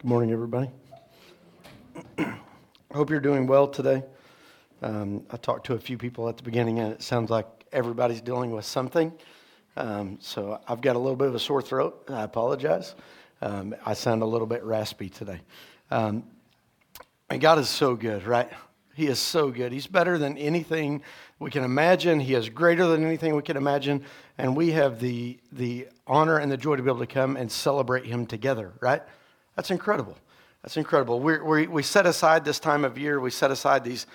Good 0.00 0.10
morning, 0.10 0.30
everybody. 0.30 0.70
I 2.18 2.38
hope 2.94 3.10
you're 3.10 3.18
doing 3.18 3.48
well 3.48 3.66
today. 3.66 4.04
Um, 4.80 5.24
I 5.28 5.38
talked 5.38 5.66
to 5.66 5.74
a 5.74 5.78
few 5.80 5.98
people 5.98 6.28
at 6.28 6.36
the 6.36 6.44
beginning, 6.44 6.78
and 6.78 6.92
it 6.92 7.02
sounds 7.02 7.30
like 7.30 7.46
everybody's 7.72 8.20
dealing 8.20 8.52
with 8.52 8.64
something. 8.64 9.12
Um, 9.76 10.18
so 10.20 10.60
I've 10.68 10.82
got 10.82 10.94
a 10.94 11.00
little 11.00 11.16
bit 11.16 11.26
of 11.26 11.34
a 11.34 11.40
sore 11.40 11.60
throat. 11.60 12.04
I 12.08 12.22
apologize. 12.22 12.94
Um, 13.42 13.74
I 13.84 13.94
sound 13.94 14.22
a 14.22 14.24
little 14.24 14.46
bit 14.46 14.62
raspy 14.62 15.08
today. 15.08 15.40
Um, 15.90 16.22
and 17.28 17.40
God 17.40 17.58
is 17.58 17.68
so 17.68 17.96
good, 17.96 18.24
right? 18.24 18.48
He 18.94 19.08
is 19.08 19.18
so 19.18 19.50
good. 19.50 19.72
He's 19.72 19.88
better 19.88 20.16
than 20.16 20.38
anything 20.38 21.02
we 21.40 21.50
can 21.50 21.64
imagine. 21.64 22.20
He 22.20 22.34
is 22.34 22.48
greater 22.48 22.86
than 22.86 23.04
anything 23.04 23.34
we 23.34 23.42
can 23.42 23.56
imagine. 23.56 24.04
And 24.38 24.56
we 24.56 24.70
have 24.70 25.00
the, 25.00 25.40
the 25.50 25.88
honor 26.06 26.38
and 26.38 26.52
the 26.52 26.56
joy 26.56 26.76
to 26.76 26.84
be 26.84 26.88
able 26.88 27.00
to 27.00 27.06
come 27.08 27.36
and 27.36 27.50
celebrate 27.50 28.06
Him 28.06 28.26
together, 28.26 28.74
right? 28.80 29.02
That's 29.58 29.72
incredible. 29.72 30.16
That's 30.62 30.76
incredible. 30.76 31.18
we 31.18 31.40
we 31.40 31.66
we 31.66 31.82
set 31.82 32.06
aside 32.06 32.44
this 32.44 32.60
time 32.60 32.84
of 32.84 32.96
year, 32.96 33.18
we 33.18 33.32
set 33.32 33.50
aside 33.50 33.82
these, 33.82 34.06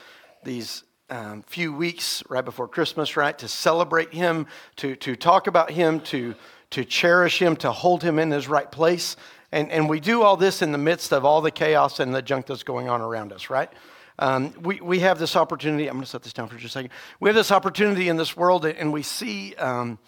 these 0.45 0.85
um, 1.09 1.41
few 1.41 1.73
weeks 1.73 2.23
right 2.29 2.45
before 2.45 2.65
Christmas, 2.65 3.17
right, 3.17 3.37
to 3.39 3.49
celebrate 3.49 4.13
Him, 4.13 4.47
to, 4.77 4.95
to 4.95 5.17
talk 5.17 5.47
about 5.47 5.69
Him, 5.69 5.99
to, 5.99 6.33
to 6.69 6.85
cherish 6.85 7.41
Him, 7.41 7.57
to 7.57 7.73
hold 7.73 8.03
Him 8.03 8.19
in 8.19 8.31
His 8.31 8.47
right 8.47 8.71
place. 8.71 9.17
And, 9.51 9.69
and 9.69 9.89
we 9.89 9.99
do 9.99 10.21
all 10.21 10.37
this 10.37 10.61
in 10.61 10.71
the 10.71 10.77
midst 10.77 11.11
of 11.11 11.25
all 11.25 11.41
the 11.41 11.51
chaos 11.51 11.99
and 11.99 12.15
the 12.15 12.21
junk 12.21 12.45
that's 12.45 12.63
going 12.63 12.87
on 12.87 13.01
around 13.01 13.33
us, 13.33 13.49
right? 13.49 13.69
Um, 14.19 14.53
we, 14.61 14.79
we 14.79 14.99
have 14.99 15.19
this 15.19 15.35
opportunity. 15.35 15.87
I'm 15.87 15.95
going 15.95 16.05
to 16.05 16.09
set 16.09 16.23
this 16.23 16.31
down 16.31 16.47
for 16.47 16.55
just 16.55 16.67
a 16.67 16.69
second. 16.69 16.91
We 17.19 17.27
have 17.27 17.35
this 17.35 17.51
opportunity 17.51 18.07
in 18.07 18.15
this 18.15 18.37
world, 18.37 18.63
and 18.63 18.93
we 18.93 19.03
see. 19.03 19.55
Um, 19.55 19.99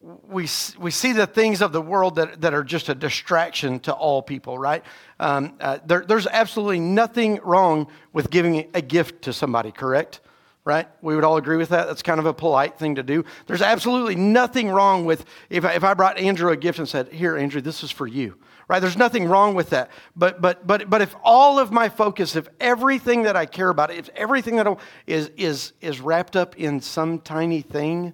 we, 0.00 0.48
we 0.78 0.90
see 0.90 1.12
the 1.12 1.26
things 1.26 1.62
of 1.62 1.72
the 1.72 1.80
world 1.80 2.16
that, 2.16 2.40
that 2.42 2.54
are 2.54 2.64
just 2.64 2.88
a 2.88 2.94
distraction 2.94 3.80
to 3.80 3.92
all 3.92 4.22
people, 4.22 4.58
right? 4.58 4.84
Um, 5.18 5.54
uh, 5.60 5.78
there, 5.84 6.04
there's 6.06 6.26
absolutely 6.26 6.80
nothing 6.80 7.40
wrong 7.42 7.88
with 8.12 8.30
giving 8.30 8.68
a 8.74 8.82
gift 8.82 9.22
to 9.22 9.32
somebody, 9.32 9.72
correct? 9.72 10.20
Right? 10.64 10.88
We 11.00 11.14
would 11.14 11.22
all 11.22 11.36
agree 11.36 11.56
with 11.56 11.68
that. 11.68 11.86
That's 11.86 12.02
kind 12.02 12.18
of 12.18 12.26
a 12.26 12.34
polite 12.34 12.76
thing 12.76 12.96
to 12.96 13.04
do. 13.04 13.24
There's 13.46 13.62
absolutely 13.62 14.16
nothing 14.16 14.68
wrong 14.68 15.04
with 15.04 15.24
if 15.48 15.64
I, 15.64 15.74
if 15.74 15.84
I 15.84 15.94
brought 15.94 16.18
Andrew 16.18 16.50
a 16.50 16.56
gift 16.56 16.80
and 16.80 16.88
said, 16.88 17.08
Here, 17.12 17.36
Andrew, 17.36 17.60
this 17.60 17.84
is 17.84 17.92
for 17.92 18.06
you. 18.06 18.36
Right? 18.68 18.80
There's 18.80 18.96
nothing 18.96 19.26
wrong 19.28 19.54
with 19.54 19.70
that. 19.70 19.92
But, 20.16 20.42
but, 20.42 20.66
but, 20.66 20.90
but 20.90 21.00
if 21.00 21.14
all 21.22 21.60
of 21.60 21.70
my 21.70 21.88
focus, 21.88 22.34
if 22.34 22.48
everything 22.58 23.22
that 23.22 23.36
I 23.36 23.46
care 23.46 23.68
about, 23.68 23.92
if 23.92 24.08
everything 24.16 24.56
that 24.56 24.66
I, 24.66 24.76
is, 25.06 25.30
is, 25.36 25.72
is 25.80 26.00
wrapped 26.00 26.34
up 26.34 26.58
in 26.58 26.80
some 26.80 27.20
tiny 27.20 27.62
thing, 27.62 28.12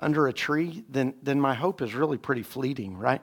under 0.00 0.26
a 0.26 0.32
tree, 0.32 0.84
then, 0.88 1.14
then 1.22 1.40
my 1.40 1.54
hope 1.54 1.82
is 1.82 1.94
really 1.94 2.18
pretty 2.18 2.42
fleeting, 2.42 2.96
right? 2.96 3.22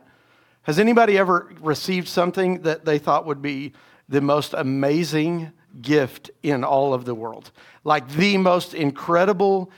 Has 0.62 0.80
anybody 0.80 1.18
ever 1.18 1.52
received 1.62 2.08
something 2.08 2.62
that 2.62 2.86
they 2.86 3.00
thought 3.00 3.26
would 3.26 3.42
be 3.42 3.74
the 4.10 4.22
most 4.22 4.54
amazing 4.54 5.52
gift 5.82 6.30
in 6.44 6.64
all 6.64 6.94
of 6.94 7.06
the 7.06 7.16
world? 7.16 7.52
Like 7.84 8.08
the 8.10 8.38
most 8.38 8.74
incredible 8.74 9.72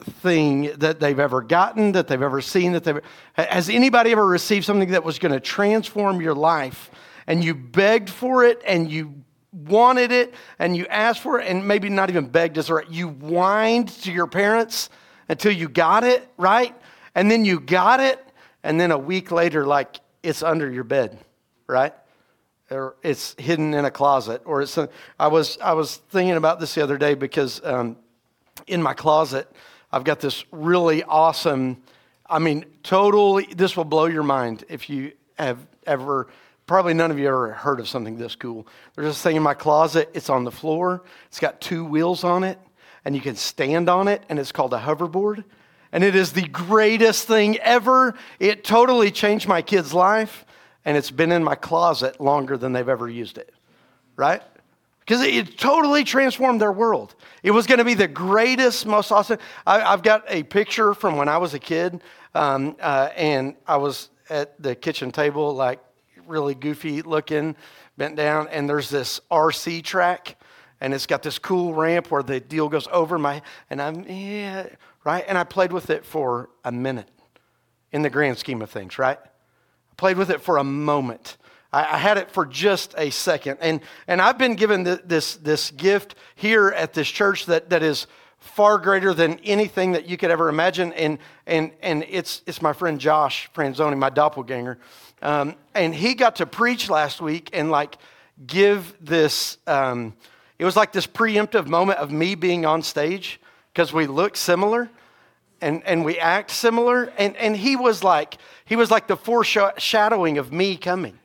thing 0.00 0.72
that 0.78 1.00
they've 1.00 1.18
ever 1.18 1.42
gotten, 1.42 1.92
that 1.92 2.06
they've 2.06 2.22
ever 2.22 2.40
seen, 2.40 2.72
that 2.72 2.84
they've 2.84 3.00
has 3.34 3.68
anybody 3.68 4.12
ever 4.12 4.26
received 4.26 4.64
something 4.64 4.90
that 4.90 5.04
was 5.04 5.18
going 5.18 5.32
to 5.32 5.40
transform 5.40 6.20
your 6.20 6.34
life 6.34 6.90
and 7.26 7.42
you 7.42 7.54
begged 7.54 8.10
for 8.10 8.44
it 8.44 8.62
and 8.66 8.90
you 8.90 9.14
wanted 9.52 10.12
it 10.12 10.34
and 10.58 10.76
you 10.76 10.86
asked 10.86 11.22
for 11.22 11.40
it 11.40 11.48
and 11.48 11.66
maybe 11.66 11.88
not 11.88 12.10
even 12.10 12.26
begged 12.26 12.58
is 12.58 12.70
right. 12.70 12.88
You 12.90 13.08
whined 13.08 13.88
to 14.02 14.12
your 14.12 14.26
parents 14.26 14.90
until 15.28 15.52
you 15.52 15.68
got 15.68 16.04
it, 16.04 16.26
right? 16.36 16.74
And 17.14 17.30
then 17.30 17.44
you 17.44 17.60
got 17.60 18.00
it, 18.00 18.22
and 18.62 18.80
then 18.80 18.90
a 18.90 18.98
week 18.98 19.30
later, 19.30 19.66
like 19.66 20.00
it's 20.22 20.42
under 20.42 20.70
your 20.70 20.84
bed, 20.84 21.18
right? 21.66 21.94
Or 22.70 22.96
it's 23.02 23.34
hidden 23.38 23.74
in 23.74 23.84
a 23.84 23.90
closet, 23.90 24.42
or 24.44 24.62
it's. 24.62 24.76
A, 24.76 24.88
I 25.18 25.28
was 25.28 25.56
I 25.62 25.72
was 25.72 25.96
thinking 25.96 26.36
about 26.36 26.60
this 26.60 26.74
the 26.74 26.82
other 26.82 26.98
day 26.98 27.14
because 27.14 27.64
um, 27.64 27.96
in 28.66 28.82
my 28.82 28.92
closet 28.92 29.50
I've 29.92 30.04
got 30.04 30.20
this 30.20 30.44
really 30.50 31.04
awesome. 31.04 31.82
I 32.28 32.40
mean, 32.40 32.66
totally. 32.82 33.46
This 33.46 33.76
will 33.76 33.84
blow 33.84 34.06
your 34.06 34.24
mind 34.24 34.64
if 34.68 34.90
you 34.90 35.12
have 35.38 35.64
ever. 35.86 36.28
Probably 36.66 36.94
none 36.94 37.12
of 37.12 37.18
you 37.20 37.28
ever 37.28 37.52
heard 37.52 37.78
of 37.78 37.88
something 37.88 38.18
this 38.18 38.34
cool. 38.34 38.66
There's 38.96 39.06
this 39.06 39.22
thing 39.22 39.36
in 39.36 39.42
my 39.42 39.54
closet. 39.54 40.10
It's 40.12 40.28
on 40.28 40.42
the 40.42 40.50
floor. 40.50 41.04
It's 41.28 41.38
got 41.38 41.60
two 41.60 41.84
wheels 41.84 42.24
on 42.24 42.42
it 42.42 42.58
and 43.06 43.14
you 43.14 43.20
can 43.20 43.36
stand 43.36 43.88
on 43.88 44.08
it, 44.08 44.24
and 44.28 44.36
it's 44.36 44.50
called 44.50 44.74
a 44.74 44.80
hoverboard. 44.80 45.44
And 45.92 46.02
it 46.02 46.16
is 46.16 46.32
the 46.32 46.48
greatest 46.48 47.28
thing 47.28 47.56
ever. 47.58 48.16
It 48.40 48.64
totally 48.64 49.12
changed 49.12 49.46
my 49.46 49.62
kid's 49.62 49.94
life, 49.94 50.44
and 50.84 50.96
it's 50.96 51.12
been 51.12 51.30
in 51.30 51.44
my 51.44 51.54
closet 51.54 52.20
longer 52.20 52.58
than 52.58 52.72
they've 52.72 52.88
ever 52.88 53.08
used 53.08 53.38
it, 53.38 53.54
right? 54.16 54.42
Because 54.98 55.22
it 55.22 55.56
totally 55.56 56.02
transformed 56.02 56.60
their 56.60 56.72
world. 56.72 57.14
It 57.44 57.52
was 57.52 57.68
going 57.68 57.78
to 57.78 57.84
be 57.84 57.94
the 57.94 58.08
greatest, 58.08 58.86
most 58.86 59.12
awesome. 59.12 59.38
I, 59.64 59.78
have 59.78 60.02
got 60.02 60.24
a 60.26 60.42
picture 60.42 60.92
from 60.92 61.16
when 61.16 61.28
I 61.28 61.38
was 61.38 61.54
a 61.54 61.60
kid, 61.60 62.02
um, 62.34 62.74
uh, 62.80 63.10
and 63.14 63.54
I 63.68 63.76
was 63.76 64.10
at 64.28 64.60
the 64.60 64.74
kitchen 64.74 65.12
table, 65.12 65.54
like 65.54 65.78
really 66.26 66.56
goofy 66.56 67.02
looking, 67.02 67.54
bent 67.96 68.16
down, 68.16 68.48
and 68.48 68.68
there's 68.68 68.90
this 68.90 69.20
RC 69.30 69.84
track 69.84 70.36
and 70.80 70.92
it's 70.94 71.06
got 71.06 71.22
this 71.22 71.38
cool 71.38 71.74
ramp 71.74 72.10
where 72.10 72.22
the 72.22 72.40
deal 72.40 72.68
goes 72.68 72.88
over 72.92 73.18
my 73.18 73.42
and 73.70 73.80
i'm 73.80 74.04
yeah 74.08 74.66
right? 75.04 75.24
And 75.28 75.38
i 75.38 75.44
played 75.44 75.72
with 75.72 75.90
it 75.90 76.04
for 76.04 76.50
a 76.64 76.72
minute 76.72 77.08
in 77.92 78.02
the 78.02 78.10
grand 78.10 78.38
scheme 78.38 78.62
of 78.62 78.70
things 78.70 78.98
right? 78.98 79.18
I 79.18 79.94
played 79.96 80.18
with 80.18 80.30
it 80.30 80.40
for 80.40 80.58
a 80.58 80.64
moment. 80.64 81.36
I, 81.72 81.80
I 81.94 81.98
had 81.98 82.18
it 82.18 82.30
for 82.30 82.44
just 82.44 82.94
a 82.96 83.10
second. 83.10 83.58
And 83.60 83.80
and 84.06 84.20
i've 84.20 84.38
been 84.38 84.54
given 84.54 84.84
the, 84.84 85.00
this 85.04 85.36
this 85.36 85.70
gift 85.70 86.14
here 86.34 86.68
at 86.68 86.92
this 86.92 87.08
church 87.08 87.46
that 87.46 87.70
that 87.70 87.82
is 87.82 88.06
far 88.38 88.78
greater 88.78 89.12
than 89.12 89.38
anything 89.40 89.92
that 89.92 90.08
you 90.08 90.16
could 90.16 90.30
ever 90.30 90.48
imagine. 90.48 90.92
And 90.92 91.18
and 91.46 91.72
and 91.82 92.04
it's 92.08 92.42
it's 92.46 92.62
my 92.62 92.72
friend 92.72 93.00
josh 93.00 93.50
franzoni 93.54 93.96
my 93.96 94.10
doppelganger. 94.10 94.78
Um, 95.22 95.56
and 95.74 95.94
he 95.94 96.14
got 96.14 96.36
to 96.36 96.46
preach 96.46 96.90
last 96.90 97.20
week 97.20 97.50
and 97.52 97.70
like 97.70 97.96
give 98.46 98.94
this 99.00 99.58
um, 99.66 100.14
it 100.58 100.64
was 100.64 100.76
like 100.76 100.92
this 100.92 101.06
preemptive 101.06 101.66
moment 101.66 101.98
of 101.98 102.10
me 102.10 102.34
being 102.34 102.64
on 102.64 102.82
stage 102.82 103.40
because 103.72 103.92
we 103.92 104.06
look 104.06 104.36
similar 104.36 104.90
and, 105.60 105.82
and 105.84 106.04
we 106.04 106.18
act 106.18 106.50
similar. 106.50 107.12
And, 107.18 107.36
and 107.36 107.56
he 107.56 107.76
was 107.76 108.02
like, 108.02 108.38
he 108.64 108.76
was 108.76 108.90
like 108.90 109.06
the 109.06 109.16
foreshadowing 109.16 110.38
of 110.38 110.52
me 110.52 110.76
coming. 110.76 111.18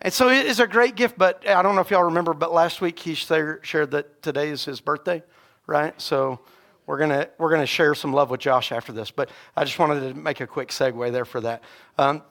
And 0.00 0.12
so 0.12 0.28
it 0.28 0.46
is 0.46 0.60
a 0.60 0.66
great 0.66 0.94
gift, 0.94 1.18
but 1.18 1.46
I 1.48 1.62
don't 1.62 1.74
know 1.74 1.80
if 1.80 1.90
y'all 1.90 2.04
remember, 2.04 2.32
but 2.32 2.52
last 2.52 2.80
week 2.80 2.98
he 2.98 3.14
shared 3.14 3.90
that 3.90 4.22
today 4.22 4.50
is 4.50 4.64
his 4.64 4.80
birthday, 4.80 5.22
right? 5.66 6.00
So 6.00 6.38
we're 6.86 6.98
gonna 6.98 7.28
we're 7.36 7.50
gonna 7.50 7.66
share 7.66 7.94
some 7.94 8.12
love 8.12 8.30
with 8.30 8.40
Josh 8.40 8.70
after 8.70 8.92
this, 8.92 9.10
but 9.10 9.28
I 9.56 9.64
just 9.64 9.78
wanted 9.78 10.00
to 10.00 10.14
make 10.14 10.40
a 10.40 10.46
quick 10.46 10.68
segue 10.68 11.10
there 11.10 11.24
for 11.24 11.40
that. 11.40 11.62
Um, 11.98 12.22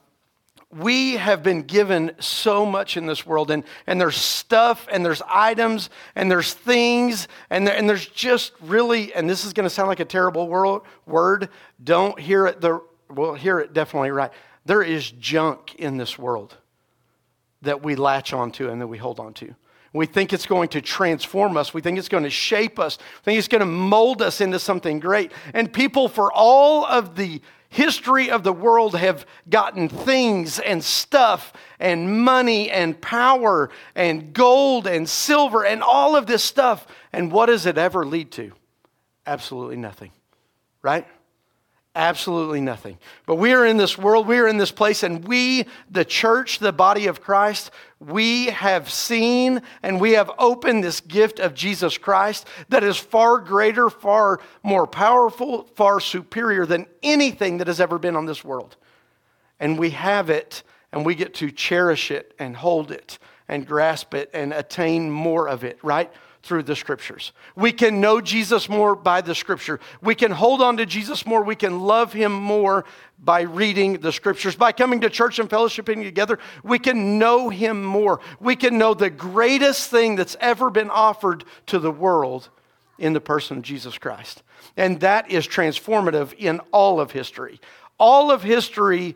we 0.69 1.13
have 1.13 1.43
been 1.43 1.61
given 1.63 2.11
so 2.19 2.65
much 2.65 2.97
in 2.97 3.05
this 3.05 3.25
world, 3.25 3.51
and, 3.51 3.63
and 3.85 4.01
there's 4.01 4.17
stuff, 4.17 4.87
and 4.91 5.05
there's 5.05 5.21
items, 5.27 5.89
and 6.15 6.29
there's 6.29 6.53
things, 6.53 7.27
and, 7.49 7.65
there, 7.65 7.75
and 7.75 7.89
there's 7.89 8.05
just 8.07 8.51
really, 8.61 9.13
and 9.13 9.29
this 9.29 9.45
is 9.45 9.53
going 9.53 9.63
to 9.63 9.69
sound 9.69 9.87
like 9.87 10.01
a 10.01 10.05
terrible 10.05 10.47
world, 10.47 10.81
word. 11.05 11.49
Don't 11.81 12.19
hear 12.19 12.47
it 12.47 12.59
the, 12.59 12.81
well, 13.09 13.33
hear 13.33 13.59
it 13.59 13.73
definitely 13.73 14.11
right. 14.11 14.31
There 14.65 14.83
is 14.83 15.09
junk 15.09 15.75
in 15.75 15.95
this 15.95 16.19
world 16.19 16.57
that 17.61 17.81
we 17.81 17.95
latch 17.95 18.33
onto 18.33 18.69
and 18.69 18.81
that 18.81 18.87
we 18.87 18.97
hold 18.97 19.19
onto. 19.19 19.53
We 19.93 20.05
think 20.05 20.33
it's 20.33 20.45
going 20.45 20.69
to 20.69 20.81
transform 20.81 21.55
us. 21.57 21.73
We 21.73 21.81
think 21.81 21.97
it's 21.97 22.09
going 22.09 22.25
to 22.25 22.29
shape 22.29 22.77
us. 22.77 22.97
We 22.99 23.31
think 23.31 23.39
it's 23.39 23.47
going 23.47 23.61
to 23.61 23.65
mold 23.65 24.21
us 24.21 24.41
into 24.41 24.59
something 24.59 24.99
great. 24.99 25.31
And 25.53 25.71
people, 25.71 26.09
for 26.09 26.31
all 26.31 26.85
of 26.85 27.15
the 27.15 27.41
history 27.69 28.29
of 28.29 28.43
the 28.43 28.53
world 28.53 28.95
have 28.95 29.25
gotten 29.49 29.89
things 29.89 30.59
and 30.59 30.83
stuff 30.83 31.53
and 31.79 32.23
money 32.23 32.71
and 32.71 32.99
power 33.01 33.69
and 33.95 34.33
gold 34.33 34.87
and 34.87 35.07
silver 35.07 35.65
and 35.65 35.83
all 35.83 36.15
of 36.15 36.27
this 36.27 36.43
stuff. 36.43 36.87
And 37.11 37.31
what 37.31 37.47
does 37.47 37.65
it 37.65 37.77
ever 37.77 38.05
lead 38.05 38.31
to? 38.33 38.53
Absolutely 39.25 39.77
nothing, 39.77 40.11
right? 40.81 41.05
Absolutely 41.97 42.61
nothing. 42.61 42.99
But 43.25 43.37
we 43.37 43.53
are 43.53 43.65
in 43.65 43.77
this 43.77 43.97
world, 43.97 44.27
we 44.27 44.37
are 44.37 44.47
in 44.47 44.57
this 44.57 44.69
place, 44.69 45.01
and 45.01 45.27
we, 45.27 45.65
the 45.89 46.05
church, 46.05 46.59
the 46.59 46.71
body 46.71 47.07
of 47.07 47.21
Christ, 47.21 47.71
we 47.99 48.45
have 48.47 48.91
seen 48.91 49.63
and 49.81 49.99
we 49.99 50.11
have 50.11 50.29
opened 50.37 50.83
this 50.83 51.01
gift 51.01 51.39
of 51.39 51.55
Jesus 51.55 51.97
Christ 51.97 52.45
that 52.69 52.83
is 52.83 52.97
far 52.97 53.39
greater, 53.39 53.89
far 53.89 54.39
more 54.61 54.85
powerful, 54.85 55.63
far 55.73 55.99
superior 55.99 56.67
than 56.67 56.85
anything 57.01 57.57
that 57.57 57.65
has 57.65 57.81
ever 57.81 57.97
been 57.97 58.15
on 58.15 58.27
this 58.27 58.43
world. 58.43 58.75
And 59.59 59.79
we 59.79 59.89
have 59.89 60.29
it, 60.29 60.61
and 60.91 61.03
we 61.03 61.15
get 61.15 61.33
to 61.35 61.49
cherish 61.49 62.11
it 62.11 62.35
and 62.37 62.55
hold 62.55 62.91
it 62.91 63.17
and 63.47 63.65
grasp 63.65 64.13
it 64.13 64.29
and 64.35 64.53
attain 64.53 65.09
more 65.09 65.49
of 65.49 65.63
it, 65.63 65.79
right? 65.81 66.11
Through 66.47 66.63
the 66.63 66.75
scriptures. 66.75 67.33
We 67.55 67.73
can 67.73 67.99
know 67.99 68.21
Jesus 68.21 68.69
more 68.69 68.95
by 68.95 69.21
the 69.21 69.35
scripture. 69.35 69.79
We 70.01 70.15
can 70.15 70.31
hold 70.31 70.61
on 70.61 70.77
to 70.77 70.85
Jesus 70.85 71.25
more. 71.25 71.43
We 71.43 71.55
can 71.55 71.81
love 71.81 72.13
him 72.13 72.31
more 72.31 72.85
by 73.19 73.41
reading 73.41 73.99
the 73.99 74.13
scriptures. 74.13 74.55
By 74.55 74.71
coming 74.71 75.01
to 75.01 75.09
church 75.09 75.39
and 75.39 75.49
fellowshipping 75.49 76.03
together, 76.03 76.39
we 76.63 76.79
can 76.79 77.19
know 77.19 77.49
him 77.49 77.83
more. 77.83 78.21
We 78.39 78.55
can 78.55 78.77
know 78.77 78.93
the 78.93 79.09
greatest 79.09 79.91
thing 79.91 80.15
that's 80.15 80.37
ever 80.39 80.69
been 80.69 80.89
offered 80.89 81.43
to 81.67 81.79
the 81.79 81.91
world 81.91 82.49
in 82.97 83.13
the 83.13 83.21
person 83.21 83.57
of 83.57 83.63
Jesus 83.63 83.97
Christ. 83.97 84.41
And 84.77 85.01
that 85.01 85.29
is 85.29 85.47
transformative 85.47 86.33
in 86.37 86.59
all 86.71 86.99
of 86.99 87.11
history. 87.11 87.59
All 87.99 88.31
of 88.31 88.41
history 88.43 89.15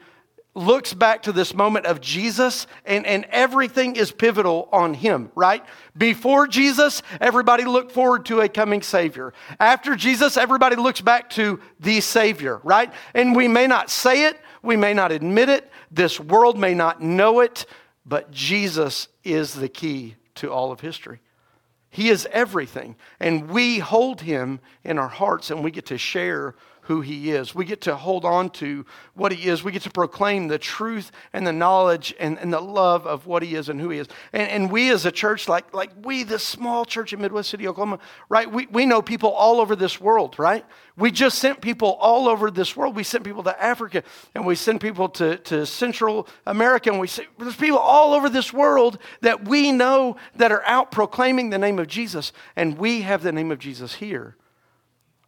looks 0.54 0.94
back 0.94 1.24
to 1.24 1.32
this 1.32 1.54
moment 1.54 1.86
of 1.86 2.02
Jesus, 2.02 2.68
and, 2.86 3.06
and 3.06 3.26
everything 3.30 3.96
is 3.96 4.12
pivotal 4.12 4.68
on 4.72 4.94
him, 4.94 5.32
right? 5.34 5.64
Before 5.98 6.46
Jesus, 6.48 7.02
everybody 7.22 7.64
looked 7.64 7.92
forward 7.92 8.26
to 8.26 8.42
a 8.42 8.50
coming 8.50 8.82
Savior. 8.82 9.34
After 9.60 9.96
Jesus, 9.96 10.36
everybody 10.36 10.76
looks 10.76 11.02
back 11.02 11.30
to 11.32 11.60
the 11.80 12.02
Savior, 12.02 12.60
right? 12.64 12.92
And 13.14 13.36
we 13.36 13.48
may 13.48 13.68
not 13.68 13.90
say 13.90 14.26
it, 14.26 14.40
we 14.62 14.76
may 14.76 14.94
not 14.94 15.12
admit 15.12 15.50
it, 15.50 15.72
this 15.90 16.20
world 16.20 16.58
may 16.58 16.74
not 16.74 17.02
know 17.02 17.40
it, 17.40 17.66
but 18.06 18.32
Jesus 18.32 19.08
is 19.24 19.54
the 19.54 19.70
key 19.70 20.16
to 20.36 20.52
all 20.52 20.72
of 20.72 20.82
history. 20.82 21.22
He 21.90 22.10
is 22.10 22.28
everything, 22.32 22.96
and 23.20 23.50
we 23.50 23.80
hold 23.80 24.22
him 24.22 24.60
in 24.84 24.98
our 24.98 25.10
hearts, 25.10 25.52
and 25.52 25.64
we 25.64 25.72
get 25.72 25.88
to 25.88 25.98
share 25.98 26.56
who 26.82 27.02
he 27.02 27.32
is. 27.32 27.54
We 27.54 27.66
get 27.66 27.82
to 27.82 27.96
hold 27.96 28.26
on 28.26 28.50
to 28.52 28.86
what 29.14 29.32
he 29.32 29.48
is. 29.48 29.64
We 29.64 29.72
get 29.72 29.84
to 29.84 29.92
proclaim 29.92 30.48
the 30.48 30.58
truth 30.58 31.12
and 31.32 31.46
the 31.46 31.54
knowledge 31.54 32.14
and, 32.20 32.40
and 32.40 32.52
the 32.52 32.60
love 32.60 33.06
of 33.06 33.28
what 33.28 33.44
he 33.44 33.56
is 33.56 33.70
and 33.70 33.80
who 33.80 33.90
he 33.90 34.00
is. 34.00 34.08
And, 34.34 34.50
and 34.50 34.72
we 34.72 34.90
as 34.90 35.06
a 35.06 35.12
church, 35.12 35.48
like, 35.48 35.74
like 35.74 35.92
we, 36.04 36.24
this 36.24 36.44
small 36.44 36.84
church 36.84 37.14
in 37.14 37.22
Midwest 37.22 37.50
City, 37.50 37.68
Oklahoma, 37.68 38.00
right? 38.30 38.52
We, 38.52 38.66
we 38.68 38.86
know 38.86 39.02
people 39.02 39.32
all 39.32 39.62
over 39.62 39.76
this 39.76 40.02
world, 40.02 40.40
right? 40.40 40.66
We 40.98 41.12
just 41.12 41.40
sent 41.40 41.62
people 41.62 41.98
all 42.00 42.28
over 42.28 42.50
this 42.50 42.76
world. 42.76 42.96
We 42.96 43.04
sent 43.04 43.24
people 43.24 43.44
to 43.44 43.64
Africa 43.64 44.04
and 44.36 44.46
we 44.46 44.56
send 44.56 44.82
people 44.82 45.08
to, 45.10 45.38
to 45.38 45.66
Central 45.66 46.28
America. 46.46 46.90
And 46.90 47.00
we 47.00 47.08
there's 47.38 47.56
people 47.56 47.80
all 47.80 48.14
over 48.14 48.28
this 48.28 48.52
world 48.52 48.98
that 49.22 49.48
we 49.48 49.72
know 49.72 50.18
that 50.36 50.52
are 50.52 50.64
out 50.66 50.92
proclaiming 50.92 51.52
the 51.52 51.58
name 51.58 51.80
of 51.80 51.88
Jesus. 51.88 52.34
And 52.56 52.78
we 52.78 53.02
have 53.02 53.24
the 53.24 53.32
name 53.32 53.52
of 53.52 53.60
Jesus 53.60 53.96
here. 53.96 54.36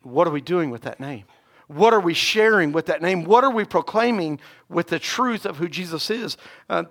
What 0.02 0.28
are 0.28 0.32
we 0.32 0.42
doing 0.42 0.70
with 0.70 0.82
that 0.82 1.00
name? 1.00 1.24
What 1.74 1.94
are 1.94 2.00
we 2.00 2.14
sharing 2.14 2.72
with 2.72 2.86
that 2.88 3.02
name? 3.02 3.24
What 3.24 3.44
are 3.44 3.52
we 3.52 3.66
proclaiming 3.66 4.40
with 4.70 4.88
the 4.88 5.00
truth 5.00 5.46
of 5.46 5.58
who 5.58 5.68
Jesus 5.68 6.10
is? 6.10 6.38
Uh, 6.70 6.84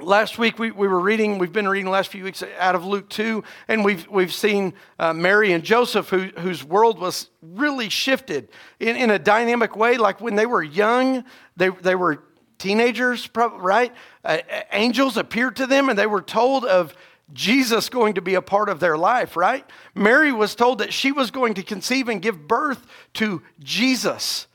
last 0.00 0.38
week 0.38 0.58
we, 0.58 0.70
we 0.70 0.86
were 0.86 1.00
reading, 1.00 1.38
we've 1.38 1.52
been 1.52 1.68
reading 1.68 1.86
the 1.86 1.90
last 1.90 2.10
few 2.10 2.22
weeks 2.22 2.42
out 2.58 2.74
of 2.74 2.84
Luke 2.84 3.08
2, 3.08 3.42
and 3.68 3.84
we've, 3.84 4.06
we've 4.08 4.32
seen 4.32 4.74
uh, 4.98 5.12
Mary 5.12 5.52
and 5.52 5.64
Joseph, 5.64 6.08
who, 6.10 6.28
whose 6.38 6.62
world 6.62 6.98
was 6.98 7.30
really 7.42 7.88
shifted 7.88 8.48
in, 8.78 8.96
in 8.96 9.10
a 9.10 9.18
dynamic 9.18 9.74
way. 9.76 9.96
Like 9.96 10.20
when 10.20 10.36
they 10.36 10.46
were 10.46 10.62
young, 10.62 11.24
they, 11.56 11.70
they 11.70 11.96
were 11.96 12.22
teenagers, 12.58 13.28
right? 13.34 13.92
Uh, 14.24 14.38
angels 14.72 15.16
appeared 15.16 15.56
to 15.56 15.66
them, 15.66 15.88
and 15.88 15.98
they 15.98 16.06
were 16.06 16.22
told 16.22 16.64
of 16.64 16.94
Jesus 17.32 17.88
going 17.88 18.14
to 18.14 18.22
be 18.22 18.34
a 18.34 18.42
part 18.42 18.68
of 18.68 18.80
their 18.80 18.98
life, 18.98 19.36
right? 19.36 19.64
Mary 19.94 20.32
was 20.32 20.54
told 20.54 20.78
that 20.78 20.92
she 20.92 21.10
was 21.10 21.30
going 21.30 21.54
to 21.54 21.62
conceive 21.62 22.08
and 22.08 22.20
give 22.20 22.46
birth 22.46 22.86
to 23.14 23.42
Jesus. 23.60 24.46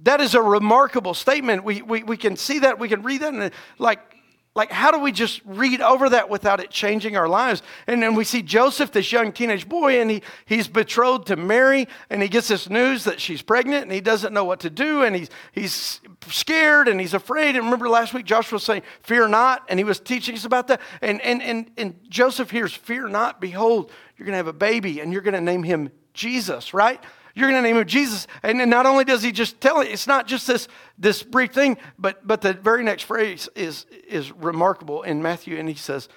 That 0.00 0.20
is 0.20 0.34
a 0.34 0.42
remarkable 0.42 1.14
statement. 1.14 1.64
We, 1.64 1.82
we, 1.82 2.02
we 2.02 2.16
can 2.16 2.36
see 2.36 2.58
that, 2.60 2.78
we 2.78 2.88
can 2.88 3.02
read 3.02 3.22
that, 3.22 3.32
and 3.32 3.52
like 3.78 4.15
like, 4.56 4.72
how 4.72 4.90
do 4.90 4.98
we 4.98 5.12
just 5.12 5.42
read 5.44 5.82
over 5.82 6.08
that 6.08 6.30
without 6.30 6.60
it 6.60 6.70
changing 6.70 7.14
our 7.14 7.28
lives? 7.28 7.62
And 7.86 8.02
then 8.02 8.14
we 8.14 8.24
see 8.24 8.40
Joseph, 8.40 8.90
this 8.90 9.12
young 9.12 9.30
teenage 9.30 9.68
boy, 9.68 10.00
and 10.00 10.10
he, 10.10 10.22
he's 10.46 10.66
betrothed 10.66 11.26
to 11.26 11.36
Mary, 11.36 11.86
and 12.08 12.22
he 12.22 12.28
gets 12.28 12.48
this 12.48 12.70
news 12.70 13.04
that 13.04 13.20
she's 13.20 13.42
pregnant, 13.42 13.82
and 13.82 13.92
he 13.92 14.00
doesn't 14.00 14.32
know 14.32 14.44
what 14.44 14.60
to 14.60 14.70
do, 14.70 15.02
and 15.02 15.14
he's, 15.14 15.28
he's 15.52 16.00
scared 16.28 16.88
and 16.88 16.98
he's 16.98 17.12
afraid. 17.12 17.54
And 17.54 17.66
remember 17.66 17.88
last 17.88 18.14
week, 18.14 18.24
Joshua 18.24 18.56
was 18.56 18.64
saying, 18.64 18.82
Fear 19.02 19.28
not, 19.28 19.62
and 19.68 19.78
he 19.78 19.84
was 19.84 20.00
teaching 20.00 20.34
us 20.34 20.46
about 20.46 20.68
that. 20.68 20.80
And, 21.02 21.20
and, 21.20 21.42
and, 21.42 21.70
and 21.76 21.94
Joseph 22.08 22.50
hears, 22.50 22.72
Fear 22.72 23.08
not, 23.08 23.42
behold, 23.42 23.92
you're 24.16 24.24
going 24.24 24.32
to 24.32 24.38
have 24.38 24.46
a 24.46 24.54
baby, 24.54 25.00
and 25.00 25.12
you're 25.12 25.22
going 25.22 25.34
to 25.34 25.40
name 25.42 25.64
him 25.64 25.90
Jesus, 26.14 26.72
right? 26.72 27.04
You're 27.36 27.50
going 27.50 27.62
to 27.62 27.68
name 27.68 27.76
him 27.76 27.86
Jesus. 27.86 28.26
And 28.42 28.58
not 28.70 28.86
only 28.86 29.04
does 29.04 29.22
he 29.22 29.30
just 29.30 29.60
tell 29.60 29.82
it, 29.82 29.88
it's 29.88 30.06
not 30.06 30.26
just 30.26 30.46
this, 30.46 30.68
this 30.98 31.22
brief 31.22 31.52
thing, 31.52 31.76
but, 31.98 32.26
but 32.26 32.40
the 32.40 32.54
very 32.54 32.82
next 32.82 33.02
phrase 33.02 33.46
is, 33.54 33.84
is 34.08 34.32
remarkable 34.32 35.02
in 35.02 35.22
Matthew. 35.22 35.58
And 35.58 35.68
he 35.68 35.74
says, 35.74 36.08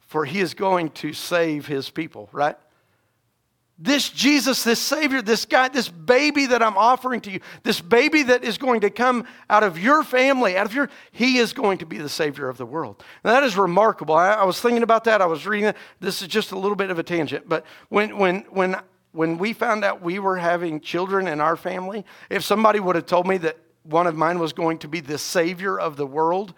For 0.00 0.26
he 0.26 0.40
is 0.40 0.52
going 0.52 0.90
to 0.90 1.14
save 1.14 1.66
his 1.66 1.88
people, 1.88 2.28
right? 2.30 2.56
This 3.78 4.10
Jesus, 4.10 4.64
this 4.64 4.78
Savior, 4.78 5.22
this 5.22 5.46
guy, 5.46 5.68
this 5.68 5.88
baby 5.88 6.44
that 6.46 6.62
I'm 6.62 6.76
offering 6.76 7.22
to 7.22 7.30
you, 7.30 7.40
this 7.62 7.80
baby 7.80 8.22
that 8.24 8.44
is 8.44 8.58
going 8.58 8.80
to 8.80 8.90
come 8.90 9.24
out 9.48 9.62
of 9.62 9.78
your 9.78 10.02
family, 10.02 10.58
out 10.58 10.66
of 10.66 10.74
your, 10.74 10.90
he 11.10 11.38
is 11.38 11.54
going 11.54 11.78
to 11.78 11.86
be 11.86 11.96
the 11.96 12.08
Savior 12.08 12.50
of 12.50 12.58
the 12.58 12.66
world. 12.66 13.02
Now, 13.24 13.32
that 13.32 13.44
is 13.44 13.56
remarkable. 13.56 14.14
I, 14.14 14.32
I 14.32 14.44
was 14.44 14.60
thinking 14.60 14.82
about 14.82 15.04
that. 15.04 15.22
I 15.22 15.26
was 15.26 15.46
reading. 15.46 15.72
This 16.00 16.20
is 16.20 16.28
just 16.28 16.52
a 16.52 16.58
little 16.58 16.76
bit 16.76 16.90
of 16.90 16.98
a 16.98 17.02
tangent. 17.02 17.48
But 17.48 17.64
when, 17.88 18.18
when, 18.18 18.40
when 18.50 18.76
when 19.16 19.38
we 19.38 19.52
found 19.52 19.82
out 19.82 20.02
we 20.02 20.18
were 20.18 20.36
having 20.36 20.80
children 20.80 21.26
in 21.26 21.40
our 21.40 21.56
family, 21.56 22.04
if 22.28 22.44
somebody 22.44 22.78
would 22.78 22.96
have 22.96 23.06
told 23.06 23.26
me 23.26 23.38
that 23.38 23.56
one 23.82 24.06
of 24.06 24.14
mine 24.14 24.38
was 24.38 24.52
going 24.52 24.78
to 24.78 24.88
be 24.88 25.00
the 25.00 25.16
savior 25.16 25.78
of 25.78 25.96
the 25.96 26.06
world, 26.06 26.52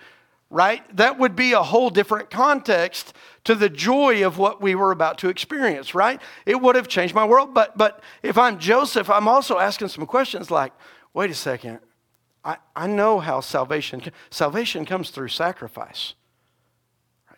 right? 0.51 0.83
That 0.97 1.19
would 1.19 1.37
be 1.37 1.53
a 1.53 1.63
whole 1.63 1.89
different 1.89 2.31
context 2.31 3.15
to 3.45 3.55
the 3.55 3.69
joy 3.69 4.27
of 4.27 4.39
what 4.39 4.61
we 4.61 4.75
were 4.75 4.91
about 4.91 5.19
to 5.19 5.29
experience, 5.29 5.95
right? 5.95 6.21
It 6.47 6.61
would 6.61 6.75
have 6.75 6.89
changed 6.89 7.15
my 7.15 7.25
world. 7.25 7.55
But, 7.55 7.79
but 7.79 8.03
if 8.23 8.37
I'm 8.37 8.59
Joseph, 8.59 9.09
I'm 9.09 9.29
also 9.29 9.59
asking 9.59 9.89
some 9.89 10.07
questions 10.07 10.51
like, 10.51 10.73
wait 11.15 11.31
a 11.31 11.35
second, 11.35 11.79
I, 12.45 12.57
I 12.75 12.87
know 12.87 13.21
how 13.21 13.41
salvation, 13.41 14.03
salvation 14.31 14.85
comes 14.85 15.11
through 15.11 15.29
sacrifice. 15.29 16.15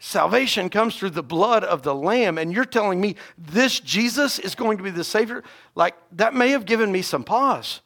Salvation 0.03 0.71
comes 0.71 0.97
through 0.97 1.11
the 1.11 1.23
blood 1.23 1.63
of 1.63 1.83
the 1.83 1.95
Lamb, 1.95 2.39
and 2.39 2.51
you're 2.51 2.65
telling 2.65 3.03
me 3.03 3.17
this 3.37 3.81
Jesus 3.81 4.39
is 4.39 4.55
going 4.55 4.79
to 4.79 4.83
be 4.83 4.89
the 4.89 5.05
Savior? 5.05 5.45
Like, 5.75 5.95
that 6.13 6.33
may 6.33 6.53
have 6.53 6.65
given 6.65 6.91
me 6.91 7.03
some 7.03 7.23
pause, 7.23 7.83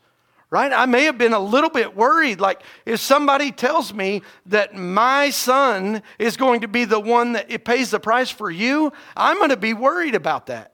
right? 0.49 0.73
I 0.73 0.87
may 0.87 1.07
have 1.07 1.19
been 1.19 1.33
a 1.33 1.41
little 1.41 1.71
bit 1.71 1.97
worried. 1.97 2.39
Like, 2.39 2.63
if 2.87 3.01
somebody 3.01 3.51
tells 3.51 3.93
me 3.93 4.23
that 4.47 4.77
my 4.77 5.31
son 5.31 6.05
is 6.21 6.37
going 6.37 6.61
to 6.61 6.69
be 6.69 6.85
the 6.85 7.01
one 7.01 7.33
that 7.33 7.51
it 7.51 7.65
pays 7.65 7.91
the 7.91 7.99
price 7.99 8.31
for 8.31 8.49
you, 8.49 8.93
I'm 9.17 9.39
going 9.39 9.51
to 9.51 9.57
be 9.57 9.75
worried 9.75 10.15
about 10.15 10.47
that. 10.47 10.73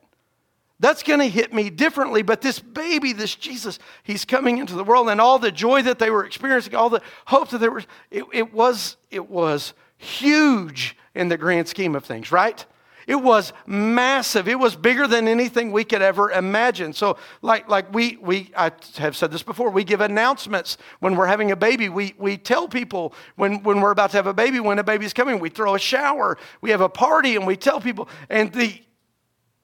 That's 0.79 1.03
going 1.03 1.21
to 1.21 1.29
hit 1.29 1.55
me 1.55 1.71
differently. 1.71 2.21
But 2.21 2.43
this 2.43 2.59
baby, 2.59 3.15
this 3.15 3.35
Jesus, 3.35 3.79
he's 4.03 4.27
coming 4.27 4.59
into 4.59 4.75
the 4.75 4.85
world, 4.85 5.09
and 5.09 5.23
all 5.23 5.39
the 5.39 5.51
joy 5.51 5.81
that 5.85 5.99
they 5.99 6.11
were 6.11 6.27
experiencing, 6.27 6.75
all 6.75 6.91
the 6.91 7.01
hope 7.25 7.49
that 7.49 7.59
there 7.59 7.71
was, 7.71 7.87
it, 8.11 8.25
it 8.31 8.53
was, 8.53 8.99
it 9.11 9.31
was 9.31 9.73
huge 10.01 10.97
in 11.15 11.29
the 11.29 11.37
grand 11.37 11.69
scheme 11.69 11.95
of 11.95 12.05
things, 12.05 12.33
right? 12.33 12.65
It 13.07 13.21
was 13.21 13.53
massive. 13.67 14.47
It 14.47 14.59
was 14.59 14.77
bigger 14.77 15.07
than 15.07 15.27
anything 15.27 15.73
we 15.73 15.85
could 15.85 16.01
ever 16.01 16.31
imagine. 16.31 16.93
So, 16.93 17.19
like, 17.43 17.69
like 17.69 17.93
we, 17.93 18.17
we, 18.19 18.53
I 18.57 18.71
have 18.97 19.17
said 19.17 19.33
this 19.33 19.43
before, 19.43 19.71
we 19.71 19.85
give 19.85 20.01
announcements 20.01 20.79
when 21.01 21.17
we're 21.17 21.27
having 21.27 21.51
a 21.51 21.57
baby. 21.57 21.89
We, 21.89 22.15
we 22.19 22.37
tell 22.37 22.69
people 22.69 23.13
when, 23.37 23.63
when 23.63 23.81
we're 23.81 23.91
about 23.91 24.11
to 24.13 24.17
have 24.17 24.27
a 24.29 24.33
baby, 24.33 24.61
when 24.61 24.79
a 24.79 24.85
baby's 24.85 25.13
coming. 25.13 25.41
We 25.41 25.49
throw 25.49 25.75
a 25.75 25.79
shower. 25.79 26.39
We 26.61 26.71
have 26.71 26.81
a 26.81 26.89
party 26.89 27.37
and 27.37 27.47
we 27.47 27.57
tell 27.57 27.81
people. 27.81 28.09
And 28.29 28.53
the, 28.53 28.81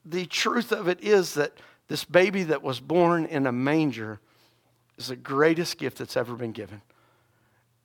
the 0.04 0.26
truth 0.26 0.72
of 0.72 0.88
it 0.88 1.02
is 1.04 1.34
that 1.34 1.52
this 1.88 2.04
baby 2.04 2.42
that 2.44 2.62
was 2.62 2.80
born 2.80 3.26
in 3.26 3.46
a 3.46 3.52
manger 3.52 4.18
is 4.98 5.06
the 5.08 5.16
greatest 5.16 5.78
gift 5.78 5.98
that's 5.98 6.16
ever 6.16 6.34
been 6.34 6.52
given. 6.52 6.82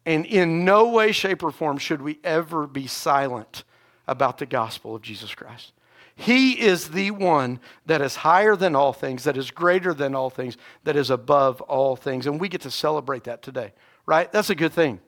And 0.05 0.25
in 0.25 0.65
no 0.65 0.89
way, 0.89 1.11
shape, 1.11 1.43
or 1.43 1.51
form 1.51 1.77
should 1.77 2.01
we 2.01 2.19
ever 2.23 2.67
be 2.67 2.87
silent 2.87 3.63
about 4.07 4.39
the 4.39 4.45
gospel 4.45 4.95
of 4.95 5.01
Jesus 5.01 5.33
Christ. 5.33 5.73
He 6.15 6.59
is 6.59 6.89
the 6.89 7.11
one 7.11 7.59
that 7.85 8.01
is 8.01 8.17
higher 8.17 8.55
than 8.55 8.75
all 8.75 8.93
things, 8.93 9.23
that 9.23 9.37
is 9.37 9.49
greater 9.49 9.93
than 9.93 10.13
all 10.13 10.29
things, 10.29 10.57
that 10.83 10.95
is 10.95 11.09
above 11.09 11.61
all 11.61 11.95
things. 11.95 12.27
And 12.27 12.39
we 12.39 12.49
get 12.49 12.61
to 12.61 12.71
celebrate 12.71 13.23
that 13.23 13.41
today, 13.41 13.73
right? 14.05 14.31
That's 14.31 14.49
a 14.49 14.55
good 14.55 14.73
thing, 14.73 14.99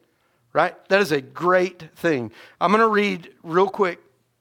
right? 0.53 0.73
That 0.89 1.01
is 1.01 1.11
a 1.11 1.21
great 1.21 1.95
thing. 1.95 2.31
I'm 2.59 2.71
going 2.71 2.81
to 2.81 2.87
read 2.87 3.31
real 3.43 3.67
quick, 3.67 3.99